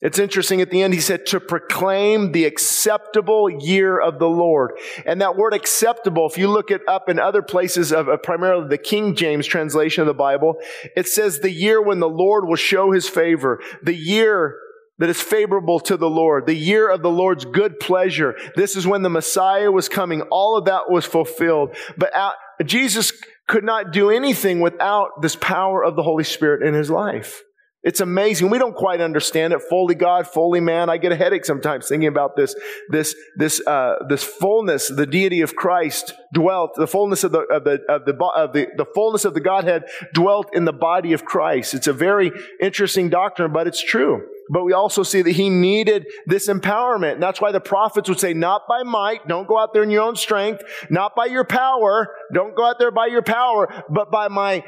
It's 0.00 0.20
interesting 0.20 0.60
at 0.60 0.70
the 0.70 0.82
end, 0.82 0.94
he 0.94 1.00
said 1.00 1.26
to 1.26 1.40
proclaim 1.40 2.30
the 2.30 2.44
acceptable 2.44 3.50
year 3.50 3.98
of 4.00 4.20
the 4.20 4.28
Lord. 4.28 4.70
And 5.04 5.20
that 5.20 5.36
word 5.36 5.54
acceptable, 5.54 6.28
if 6.28 6.38
you 6.38 6.46
look 6.48 6.70
it 6.70 6.82
up 6.86 7.08
in 7.08 7.18
other 7.18 7.42
places 7.42 7.92
of, 7.92 8.06
primarily 8.22 8.68
the 8.68 8.78
King 8.78 9.16
James 9.16 9.44
translation 9.44 10.02
of 10.02 10.06
the 10.06 10.14
Bible, 10.14 10.54
it 10.96 11.08
says 11.08 11.40
the 11.40 11.50
year 11.50 11.82
when 11.82 11.98
the 11.98 12.08
Lord 12.08 12.46
will 12.46 12.56
show 12.56 12.92
his 12.92 13.08
favor, 13.08 13.60
the 13.82 13.94
year 13.94 14.56
that 14.98 15.08
is 15.08 15.20
favorable 15.20 15.80
to 15.80 15.96
the 15.96 16.10
Lord, 16.10 16.46
the 16.46 16.54
year 16.54 16.88
of 16.88 17.02
the 17.02 17.10
Lord's 17.10 17.44
good 17.44 17.80
pleasure. 17.80 18.36
This 18.54 18.76
is 18.76 18.86
when 18.86 19.02
the 19.02 19.10
Messiah 19.10 19.72
was 19.72 19.88
coming. 19.88 20.22
All 20.30 20.56
of 20.56 20.66
that 20.66 20.90
was 20.90 21.06
fulfilled. 21.06 21.76
But 21.96 22.14
out, 22.14 22.34
Jesus 22.64 23.12
could 23.48 23.64
not 23.64 23.92
do 23.92 24.10
anything 24.10 24.60
without 24.60 25.22
this 25.22 25.34
power 25.34 25.84
of 25.84 25.96
the 25.96 26.02
Holy 26.02 26.24
Spirit 26.24 26.62
in 26.62 26.74
his 26.74 26.90
life. 26.90 27.42
It's 27.84 28.00
amazing. 28.00 28.50
We 28.50 28.58
don't 28.58 28.74
quite 28.74 29.00
understand 29.00 29.52
it. 29.52 29.62
Fully 29.62 29.94
God, 29.94 30.26
fully 30.26 30.58
man. 30.58 30.90
I 30.90 30.96
get 30.96 31.12
a 31.12 31.16
headache 31.16 31.44
sometimes 31.44 31.88
thinking 31.88 32.08
about 32.08 32.34
this, 32.34 32.56
this, 32.90 33.14
this, 33.36 33.64
uh, 33.66 34.04
this 34.08 34.24
fullness, 34.24 34.88
the 34.88 35.06
deity 35.06 35.42
of 35.42 35.54
Christ 35.54 36.12
dwelt, 36.34 36.72
the 36.74 36.88
fullness 36.88 37.22
of 37.22 37.30
the, 37.30 37.42
of 37.42 37.62
the, 37.62 37.80
of 37.88 38.04
the, 38.04 38.14
of 38.16 38.52
the, 38.52 38.66
the 38.76 38.84
fullness 38.84 39.24
of 39.24 39.34
the 39.34 39.40
Godhead 39.40 39.84
dwelt 40.12 40.48
in 40.54 40.64
the 40.64 40.72
body 40.72 41.12
of 41.12 41.24
Christ. 41.24 41.72
It's 41.72 41.86
a 41.86 41.92
very 41.92 42.32
interesting 42.60 43.10
doctrine, 43.10 43.52
but 43.52 43.68
it's 43.68 43.82
true. 43.82 44.26
But 44.50 44.64
we 44.64 44.72
also 44.72 45.04
see 45.04 45.22
that 45.22 45.32
he 45.32 45.48
needed 45.48 46.06
this 46.26 46.48
empowerment. 46.48 47.14
And 47.14 47.22
that's 47.22 47.40
why 47.40 47.52
the 47.52 47.60
prophets 47.60 48.08
would 48.08 48.18
say, 48.18 48.34
not 48.34 48.62
by 48.68 48.82
might, 48.82 49.28
don't 49.28 49.46
go 49.46 49.58
out 49.58 49.72
there 49.72 49.82
in 49.84 49.90
your 49.90 50.02
own 50.02 50.16
strength, 50.16 50.62
not 50.90 51.14
by 51.14 51.26
your 51.26 51.44
power, 51.44 52.08
don't 52.34 52.56
go 52.56 52.64
out 52.64 52.78
there 52.78 52.90
by 52.90 53.06
your 53.06 53.22
power, 53.22 53.84
but 53.88 54.10
by 54.10 54.28
my 54.28 54.64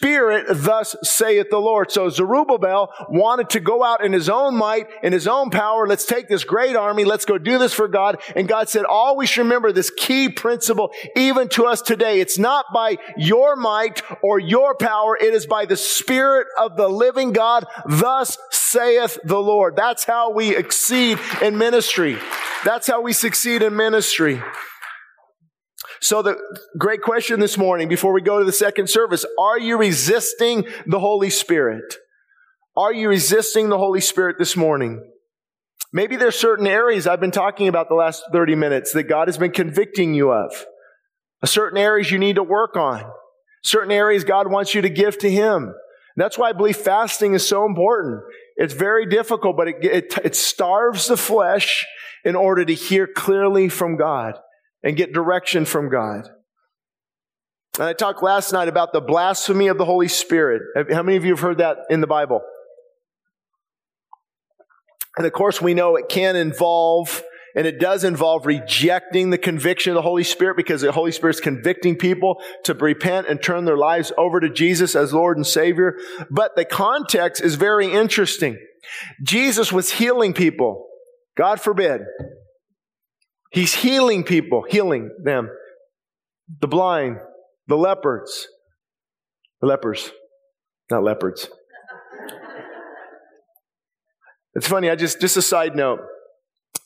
Spirit, 0.00 0.46
thus 0.48 0.96
saith 1.02 1.50
the 1.50 1.58
Lord. 1.58 1.92
So 1.92 2.08
Zerubbabel 2.08 2.88
wanted 3.10 3.50
to 3.50 3.60
go 3.60 3.84
out 3.84 4.02
in 4.02 4.14
his 4.14 4.30
own 4.30 4.56
might, 4.56 4.86
in 5.02 5.12
his 5.12 5.28
own 5.28 5.50
power. 5.50 5.86
Let's 5.86 6.06
take 6.06 6.26
this 6.26 6.42
great 6.42 6.74
army. 6.74 7.04
Let's 7.04 7.26
go 7.26 7.36
do 7.36 7.58
this 7.58 7.74
for 7.74 7.86
God. 7.86 8.18
And 8.34 8.48
God 8.48 8.70
said, 8.70 8.86
always 8.86 9.36
remember 9.36 9.72
this 9.72 9.90
key 9.90 10.30
principle, 10.30 10.92
even 11.16 11.50
to 11.50 11.66
us 11.66 11.82
today. 11.82 12.20
It's 12.20 12.38
not 12.38 12.64
by 12.72 12.96
your 13.18 13.56
might 13.56 14.00
or 14.22 14.38
your 14.38 14.74
power. 14.74 15.18
It 15.18 15.34
is 15.34 15.46
by 15.46 15.66
the 15.66 15.76
Spirit 15.76 16.46
of 16.58 16.78
the 16.78 16.88
living 16.88 17.34
God. 17.34 17.66
Thus 17.86 18.38
saith 18.50 19.18
the 19.22 19.38
Lord. 19.38 19.76
That's 19.76 20.04
how 20.04 20.30
we 20.30 20.56
exceed 20.56 21.18
in 21.42 21.58
ministry. 21.58 22.16
That's 22.64 22.86
how 22.86 23.02
we 23.02 23.12
succeed 23.12 23.60
in 23.60 23.76
ministry. 23.76 24.40
So 26.02 26.22
the 26.22 26.36
great 26.78 27.02
question 27.02 27.40
this 27.40 27.58
morning 27.58 27.88
before 27.88 28.12
we 28.12 28.22
go 28.22 28.38
to 28.38 28.44
the 28.44 28.52
second 28.52 28.88
service, 28.88 29.26
are 29.38 29.58
you 29.58 29.76
resisting 29.76 30.66
the 30.86 30.98
Holy 30.98 31.28
Spirit? 31.28 31.94
Are 32.74 32.92
you 32.92 33.10
resisting 33.10 33.68
the 33.68 33.76
Holy 33.76 34.00
Spirit 34.00 34.36
this 34.38 34.56
morning? 34.56 35.04
Maybe 35.92 36.16
there's 36.16 36.38
certain 36.38 36.66
areas 36.66 37.06
I've 37.06 37.20
been 37.20 37.30
talking 37.30 37.68
about 37.68 37.88
the 37.88 37.96
last 37.96 38.22
30 38.32 38.54
minutes 38.54 38.92
that 38.92 39.04
God 39.04 39.28
has 39.28 39.36
been 39.36 39.50
convicting 39.50 40.14
you 40.14 40.32
of. 40.32 40.64
Certain 41.44 41.76
areas 41.76 42.10
you 42.10 42.18
need 42.18 42.36
to 42.36 42.42
work 42.42 42.76
on. 42.76 43.04
Certain 43.62 43.92
areas 43.92 44.24
God 44.24 44.50
wants 44.50 44.74
you 44.74 44.80
to 44.82 44.88
give 44.88 45.18
to 45.18 45.30
Him. 45.30 45.74
That's 46.16 46.38
why 46.38 46.50
I 46.50 46.52
believe 46.52 46.76
fasting 46.76 47.34
is 47.34 47.46
so 47.46 47.66
important. 47.66 48.22
It's 48.56 48.72
very 48.72 49.04
difficult, 49.06 49.56
but 49.56 49.68
it, 49.68 49.76
it, 49.82 50.18
it 50.24 50.36
starves 50.36 51.08
the 51.08 51.16
flesh 51.16 51.86
in 52.24 52.36
order 52.36 52.64
to 52.64 52.74
hear 52.74 53.06
clearly 53.06 53.68
from 53.68 53.96
God 53.96 54.34
and 54.82 54.96
get 54.96 55.12
direction 55.12 55.64
from 55.64 55.88
God. 55.90 56.28
And 57.78 57.88
I 57.88 57.92
talked 57.92 58.22
last 58.22 58.52
night 58.52 58.68
about 58.68 58.92
the 58.92 59.00
blasphemy 59.00 59.68
of 59.68 59.78
the 59.78 59.84
Holy 59.84 60.08
Spirit. 60.08 60.62
How 60.92 61.02
many 61.02 61.16
of 61.16 61.24
you 61.24 61.30
have 61.30 61.40
heard 61.40 61.58
that 61.58 61.78
in 61.88 62.00
the 62.00 62.06
Bible? 62.06 62.40
And 65.16 65.26
of 65.26 65.32
course, 65.32 65.60
we 65.60 65.74
know 65.74 65.96
it 65.96 66.08
can 66.08 66.36
involve 66.36 67.22
And 67.54 67.66
it 67.66 67.80
does 67.80 68.04
involve 68.04 68.46
rejecting 68.46 69.30
the 69.30 69.38
conviction 69.38 69.90
of 69.90 69.94
the 69.96 70.02
Holy 70.02 70.24
Spirit 70.24 70.56
because 70.56 70.82
the 70.82 70.92
Holy 70.92 71.12
Spirit 71.12 71.36
is 71.36 71.40
convicting 71.40 71.96
people 71.96 72.40
to 72.64 72.74
repent 72.74 73.26
and 73.28 73.42
turn 73.42 73.64
their 73.64 73.76
lives 73.76 74.12
over 74.16 74.40
to 74.40 74.48
Jesus 74.48 74.94
as 74.94 75.12
Lord 75.12 75.36
and 75.36 75.46
Savior. 75.46 75.96
But 76.30 76.54
the 76.56 76.64
context 76.64 77.42
is 77.42 77.56
very 77.56 77.92
interesting. 77.92 78.58
Jesus 79.22 79.72
was 79.72 79.92
healing 79.92 80.32
people. 80.32 80.86
God 81.36 81.60
forbid. 81.60 82.02
He's 83.50 83.74
healing 83.74 84.22
people, 84.22 84.64
healing 84.68 85.10
them. 85.22 85.50
The 86.60 86.68
blind, 86.68 87.18
the 87.66 87.76
leopards, 87.76 88.48
the 89.60 89.66
lepers, 89.66 90.10
not 90.90 91.02
leopards. 91.02 91.48
It's 94.54 94.66
funny, 94.66 94.90
I 94.90 94.96
just, 94.96 95.20
just 95.20 95.36
a 95.36 95.42
side 95.42 95.76
note. 95.76 96.00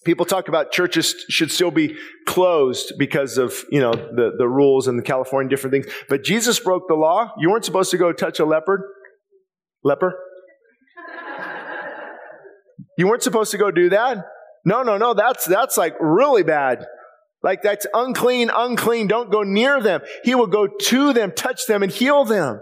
People 0.04 0.26
talk 0.26 0.48
about 0.48 0.70
churches 0.70 1.14
should 1.30 1.50
still 1.50 1.70
be 1.70 1.96
closed 2.26 2.92
because 2.98 3.38
of, 3.38 3.64
you 3.70 3.80
know, 3.80 3.92
the, 3.92 4.32
the 4.36 4.46
rules 4.46 4.86
and 4.86 4.98
the 4.98 5.02
California 5.02 5.48
different 5.48 5.72
things. 5.72 5.86
But 6.10 6.22
Jesus 6.22 6.60
broke 6.60 6.88
the 6.88 6.94
law. 6.94 7.32
You 7.38 7.50
weren't 7.50 7.64
supposed 7.64 7.90
to 7.92 7.96
go 7.96 8.12
touch 8.12 8.38
a 8.38 8.44
leopard. 8.44 8.82
Leper. 9.82 10.18
You 12.98 13.08
weren't 13.08 13.22
supposed 13.22 13.50
to 13.52 13.58
go 13.58 13.70
do 13.70 13.88
that. 13.90 14.18
No, 14.64 14.82
no, 14.82 14.96
no. 14.96 15.14
That's, 15.14 15.44
that's 15.44 15.76
like 15.76 15.94
really 16.00 16.42
bad. 16.42 16.86
Like 17.42 17.62
that's 17.62 17.86
unclean, 17.92 18.50
unclean. 18.54 19.06
Don't 19.06 19.30
go 19.30 19.42
near 19.42 19.80
them. 19.80 20.00
He 20.24 20.34
will 20.34 20.46
go 20.46 20.66
to 20.66 21.12
them, 21.12 21.32
touch 21.32 21.66
them 21.66 21.82
and 21.82 21.92
heal 21.92 22.24
them 22.24 22.60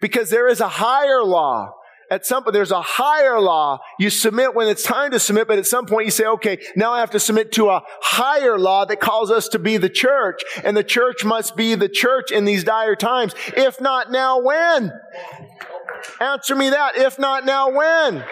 because 0.00 0.30
there 0.30 0.48
is 0.48 0.60
a 0.60 0.68
higher 0.68 1.22
law 1.22 1.72
at 2.10 2.26
some 2.26 2.42
point, 2.42 2.54
there's 2.54 2.72
a 2.72 2.82
higher 2.82 3.40
law. 3.40 3.78
You 4.00 4.10
submit 4.10 4.54
when 4.54 4.66
it's 4.66 4.82
time 4.82 5.12
to 5.12 5.20
submit, 5.20 5.46
but 5.46 5.58
at 5.58 5.66
some 5.66 5.86
point 5.86 6.06
you 6.06 6.10
say, 6.10 6.26
okay, 6.26 6.58
now 6.74 6.92
I 6.92 7.00
have 7.00 7.10
to 7.10 7.20
submit 7.20 7.52
to 7.52 7.70
a 7.70 7.82
higher 8.02 8.58
law 8.58 8.84
that 8.84 8.98
calls 8.98 9.30
us 9.30 9.46
to 9.48 9.60
be 9.60 9.76
the 9.76 9.88
church. 9.88 10.42
And 10.64 10.76
the 10.76 10.82
church 10.82 11.24
must 11.24 11.54
be 11.56 11.76
the 11.76 11.88
church 11.88 12.32
in 12.32 12.44
these 12.44 12.64
dire 12.64 12.96
times. 12.96 13.34
If 13.56 13.80
not 13.80 14.10
now, 14.10 14.40
when? 14.40 14.92
Answer 16.20 16.56
me 16.56 16.70
that. 16.70 16.96
If 16.96 17.16
not 17.16 17.44
now, 17.44 17.70
when? 17.70 18.24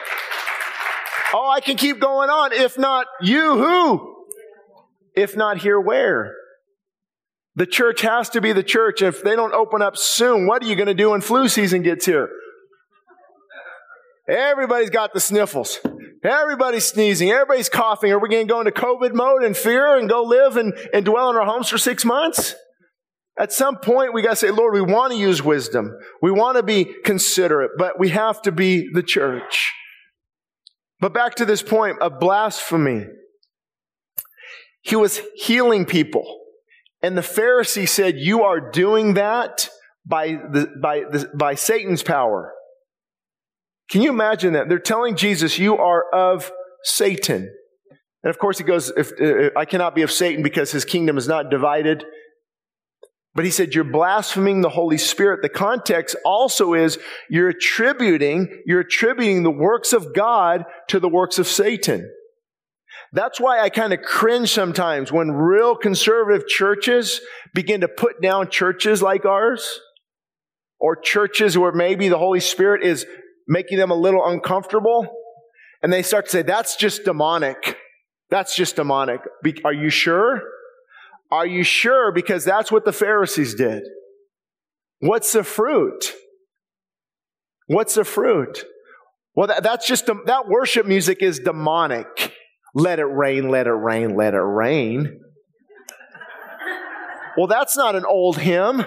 Oh, 1.32 1.50
I 1.50 1.60
can 1.60 1.76
keep 1.76 2.00
going 2.00 2.30
on. 2.30 2.52
If 2.52 2.78
not 2.78 3.06
you, 3.20 3.58
who? 3.58 4.14
If 5.14 5.36
not 5.36 5.58
here, 5.58 5.80
where? 5.80 6.34
The 7.54 7.66
church 7.66 8.02
has 8.02 8.30
to 8.30 8.40
be 8.40 8.52
the 8.52 8.62
church. 8.62 9.02
If 9.02 9.22
they 9.22 9.34
don't 9.34 9.52
open 9.52 9.82
up 9.82 9.96
soon, 9.96 10.46
what 10.46 10.62
are 10.62 10.66
you 10.66 10.76
going 10.76 10.86
to 10.86 10.94
do 10.94 11.10
when 11.10 11.20
flu 11.20 11.48
season 11.48 11.82
gets 11.82 12.06
here? 12.06 12.28
Everybody's 14.28 14.90
got 14.90 15.12
the 15.12 15.20
sniffles. 15.20 15.80
Everybody's 16.22 16.84
sneezing. 16.84 17.30
Everybody's 17.30 17.68
coughing. 17.68 18.12
Are 18.12 18.18
we 18.18 18.28
going 18.28 18.46
to 18.46 18.52
go 18.52 18.60
into 18.60 18.72
COVID 18.72 19.14
mode 19.14 19.42
and 19.42 19.56
fear 19.56 19.96
and 19.96 20.08
go 20.08 20.22
live 20.22 20.56
and, 20.56 20.74
and 20.92 21.04
dwell 21.04 21.30
in 21.30 21.36
our 21.36 21.46
homes 21.46 21.68
for 21.68 21.78
six 21.78 22.04
months? 22.04 22.54
At 23.38 23.52
some 23.52 23.76
point, 23.76 24.12
we 24.12 24.22
got 24.22 24.30
to 24.30 24.36
say, 24.36 24.50
Lord, 24.50 24.74
we 24.74 24.82
want 24.82 25.12
to 25.12 25.18
use 25.18 25.42
wisdom. 25.42 25.96
We 26.20 26.30
want 26.30 26.56
to 26.56 26.62
be 26.62 26.86
considerate, 27.04 27.72
but 27.78 27.98
we 27.98 28.10
have 28.10 28.42
to 28.42 28.52
be 28.52 28.88
the 28.92 29.02
church. 29.02 29.72
But 31.00 31.14
back 31.14 31.36
to 31.36 31.44
this 31.44 31.62
point 31.62 32.00
of 32.00 32.18
blasphemy. 32.18 33.06
He 34.82 34.96
was 34.96 35.20
healing 35.36 35.84
people. 35.84 36.40
And 37.02 37.16
the 37.16 37.22
Pharisee 37.22 37.88
said, 37.88 38.16
you 38.16 38.42
are 38.42 38.70
doing 38.70 39.14
that 39.14 39.68
by 40.04 40.28
the, 40.28 40.72
by 40.82 41.00
the, 41.10 41.30
by 41.34 41.54
Satan's 41.54 42.02
power. 42.02 42.52
Can 43.90 44.02
you 44.02 44.10
imagine 44.10 44.54
that? 44.54 44.68
They're 44.68 44.78
telling 44.78 45.14
Jesus, 45.16 45.58
you 45.58 45.76
are 45.76 46.04
of 46.12 46.50
Satan. 46.82 47.54
And 48.22 48.30
of 48.30 48.38
course, 48.38 48.58
he 48.58 48.64
goes, 48.64 48.92
if, 48.96 49.12
uh, 49.20 49.50
I 49.56 49.64
cannot 49.64 49.94
be 49.94 50.02
of 50.02 50.10
Satan 50.10 50.42
because 50.42 50.72
his 50.72 50.84
kingdom 50.84 51.16
is 51.16 51.28
not 51.28 51.50
divided. 51.50 52.04
But 53.38 53.44
he 53.44 53.52
said, 53.52 53.72
you're 53.72 53.84
blaspheming 53.84 54.62
the 54.62 54.68
Holy 54.68 54.98
Spirit. 54.98 55.42
The 55.42 55.48
context 55.48 56.16
also 56.24 56.74
is 56.74 56.98
you're 57.30 57.50
attributing, 57.50 58.64
you're 58.66 58.80
attributing 58.80 59.44
the 59.44 59.50
works 59.52 59.92
of 59.92 60.12
God 60.12 60.64
to 60.88 60.98
the 60.98 61.08
works 61.08 61.38
of 61.38 61.46
Satan. 61.46 62.12
That's 63.12 63.38
why 63.38 63.60
I 63.60 63.68
kind 63.70 63.92
of 63.92 64.02
cringe 64.02 64.50
sometimes 64.50 65.12
when 65.12 65.30
real 65.30 65.76
conservative 65.76 66.48
churches 66.48 67.20
begin 67.54 67.82
to 67.82 67.86
put 67.86 68.20
down 68.20 68.50
churches 68.50 69.02
like 69.02 69.24
ours 69.24 69.82
or 70.80 70.96
churches 70.96 71.56
where 71.56 71.70
maybe 71.70 72.08
the 72.08 72.18
Holy 72.18 72.40
Spirit 72.40 72.82
is 72.82 73.06
making 73.46 73.78
them 73.78 73.92
a 73.92 73.94
little 73.94 74.26
uncomfortable. 74.26 75.06
And 75.80 75.92
they 75.92 76.02
start 76.02 76.24
to 76.24 76.30
say, 76.32 76.42
that's 76.42 76.74
just 76.74 77.04
demonic. 77.04 77.76
That's 78.30 78.56
just 78.56 78.74
demonic. 78.74 79.20
Are 79.64 79.72
you 79.72 79.90
sure? 79.90 80.42
Are 81.30 81.46
you 81.46 81.62
sure? 81.62 82.12
Because 82.12 82.44
that's 82.44 82.72
what 82.72 82.84
the 82.84 82.92
Pharisees 82.92 83.54
did. 83.54 83.82
What's 85.00 85.32
the 85.32 85.44
fruit? 85.44 86.14
What's 87.66 87.94
the 87.94 88.04
fruit? 88.04 88.64
Well, 89.34 89.46
that, 89.48 89.62
that's 89.62 89.86
just, 89.86 90.06
that 90.06 90.48
worship 90.48 90.86
music 90.86 91.18
is 91.22 91.38
demonic. 91.38 92.34
Let 92.74 92.98
it 92.98 93.04
rain, 93.04 93.48
let 93.48 93.66
it 93.66 93.72
rain, 93.72 94.16
let 94.16 94.34
it 94.34 94.38
rain. 94.38 95.20
Well, 97.36 97.46
that's 97.46 97.76
not 97.76 97.94
an 97.94 98.04
old 98.04 98.38
hymn. 98.38 98.84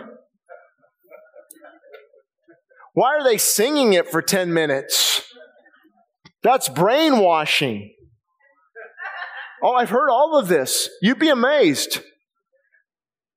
Why 2.94 3.16
are 3.16 3.24
they 3.24 3.38
singing 3.38 3.94
it 3.94 4.10
for 4.10 4.22
10 4.22 4.54
minutes? 4.54 5.24
That's 6.44 6.68
brainwashing. 6.68 7.94
Oh, 9.64 9.74
I've 9.74 9.90
heard 9.90 10.10
all 10.10 10.38
of 10.38 10.48
this. 10.48 10.90
You'd 11.02 11.20
be 11.20 11.30
amazed. 11.30 12.02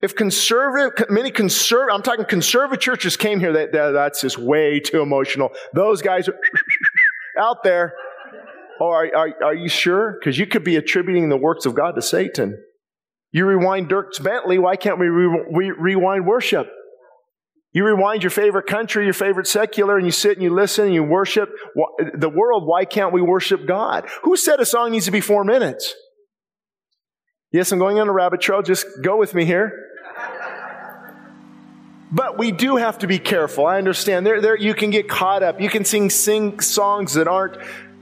If 0.05 0.15
conservative, 0.15 1.09
many 1.09 1.31
conservative, 1.31 1.95
I'm 1.95 2.03
talking 2.03 2.27
conservative 2.27 2.79
churches 2.79 3.17
came 3.17 3.41
here, 3.41 3.55
that, 3.55 3.73
that, 3.73 3.93
that's 3.93 4.21
just 4.21 4.37
way 4.37 4.79
too 4.79 5.01
emotional. 5.01 5.49
Those 5.73 6.03
guys 6.03 6.29
are 6.29 6.39
out 7.41 7.63
there. 7.65 7.95
Oh, 8.79 8.91
are, 8.91 9.07
are, 9.17 9.29
are 9.43 9.55
you 9.55 9.71
sure? 9.71 10.19
Because 10.21 10.39
you 10.39 10.47
could 10.47 10.63
be 10.63 10.77
attributing 10.77 11.31
the 11.31 11.39
works 11.39 11.65
of 11.65 11.75
God 11.75 11.93
to 11.93 12.03
Satan. 12.03 12.63
You 13.33 13.47
rewind 13.47 13.89
Dierks 13.89 14.23
Bentley, 14.23 14.59
why 14.59 14.77
can't 14.77 14.99
we 14.99 15.07
re- 15.07 15.71
rewind 15.71 16.27
worship? 16.27 16.71
You 17.73 17.87
rewind 17.87 18.23
your 18.23 18.31
favorite 18.31 18.67
country, 18.67 19.05
your 19.05 19.15
favorite 19.15 19.47
secular, 19.47 19.97
and 19.97 20.05
you 20.05 20.13
sit 20.13 20.33
and 20.33 20.43
you 20.43 20.53
listen 20.53 20.85
and 20.85 20.95
you 20.95 21.03
worship 21.03 21.49
the 22.15 22.29
world. 22.29 22.67
Why 22.67 22.85
can't 22.85 23.15
we 23.15 23.23
worship 23.23 23.67
God? 23.67 24.07
Who 24.25 24.37
said 24.37 24.61
a 24.61 24.67
song 24.67 24.91
needs 24.91 25.07
to 25.07 25.11
be 25.11 25.23
four 25.23 25.45
minutes? 25.45 25.95
Yes, 27.55 27.73
I'm 27.73 27.79
going 27.79 28.01
on 28.01 28.09
a 28.09 28.13
rabbit 28.13 28.43
trail. 28.43 28.61
Just 28.61 28.85
go 29.01 29.17
with 29.17 29.33
me 29.33 29.47
here. 29.47 29.81
But 32.15 32.39
we 32.39 32.53
do 32.53 32.77
have 32.77 33.01
to 33.01 33.09
be 33.09 33.19
careful. 33.19 33.67
I 33.67 33.77
understand. 33.79 34.25
There, 34.25 34.41
there, 34.41 34.57
you 34.57 34.73
can 34.73 34.91
get 34.91 35.09
caught 35.09 35.43
up. 35.43 35.61
You 35.61 35.69
can 35.69 35.85
sing, 35.85 36.11
sing 36.11 36.61
songs 36.61 37.15
that 37.15 37.27
aren't 37.27 37.57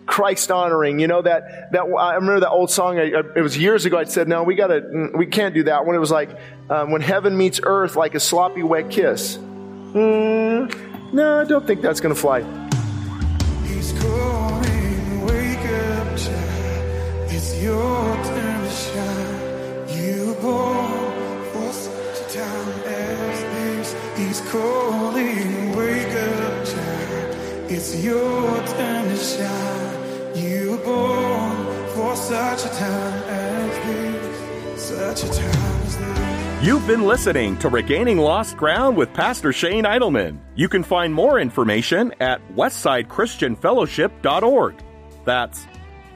Christ 0.05 0.51
honoring. 0.51 0.98
You 0.98 1.07
know 1.07 1.22
that 1.22 1.72
that 1.72 1.83
I 1.83 2.14
remember 2.16 2.40
that 2.40 2.51
old 2.51 2.70
song. 2.70 2.98
I, 2.98 3.05
it 3.35 3.40
was 3.40 3.57
years 3.57 3.87
ago. 3.87 3.96
I 3.96 4.05
said, 4.05 4.29
"No, 4.29 4.42
we 4.42 4.55
gotta, 4.55 5.11
we 5.14 5.27
can't 5.27 5.55
do 5.55 5.62
that." 5.64 5.87
When 5.87 5.96
it 5.96 6.01
was 6.01 6.11
like, 6.11 6.37
um, 6.68 6.90
"When 6.90 7.01
heaven 7.01 7.37
meets 7.37 7.61
earth, 7.62 7.96
like 7.96 8.14
a 8.14 8.20
sloppy 8.20 8.62
wet 8.62 8.90
kiss." 8.90 9.38
Mm, 9.38 11.12
no, 11.12 11.40
I 11.40 11.44
don't 11.44 11.66
think 11.66 11.81
that's 11.81 12.01
to 12.01 12.14
fly. 12.14 12.40
He's 13.64 13.92
calling, 13.92 15.25
wake 15.25 15.59
up, 15.59 16.16
child. 16.18 17.31
It's 17.31 17.62
your 17.62 18.16
turn 18.25 18.41
Your 27.94 28.62
to 28.62 29.16
shine. 29.16 30.35
You 30.35 30.70
were 30.70 30.78
born 30.78 31.66
for 31.88 32.16
such 32.16 32.64
a 32.64 32.68
time 32.76 33.22
as 33.28 33.87
this. 33.87 34.83
Such 34.83 35.24
a 35.24 35.28
time 35.28 35.83
as 35.83 35.98
this. 35.98 36.64
You've 36.64 36.87
been 36.87 37.02
listening 37.02 37.59
to 37.59 37.68
Regaining 37.68 38.16
Lost 38.16 38.57
Ground 38.57 38.96
with 38.96 39.12
Pastor 39.12 39.52
Shane 39.52 39.85
Idleman. 39.85 40.40
You 40.55 40.70
can 40.70 40.83
find 40.83 41.12
more 41.12 41.38
information 41.38 42.14
at 42.18 42.40
westsidechristianfellowship.org. 42.55 44.83
That's 45.26 45.66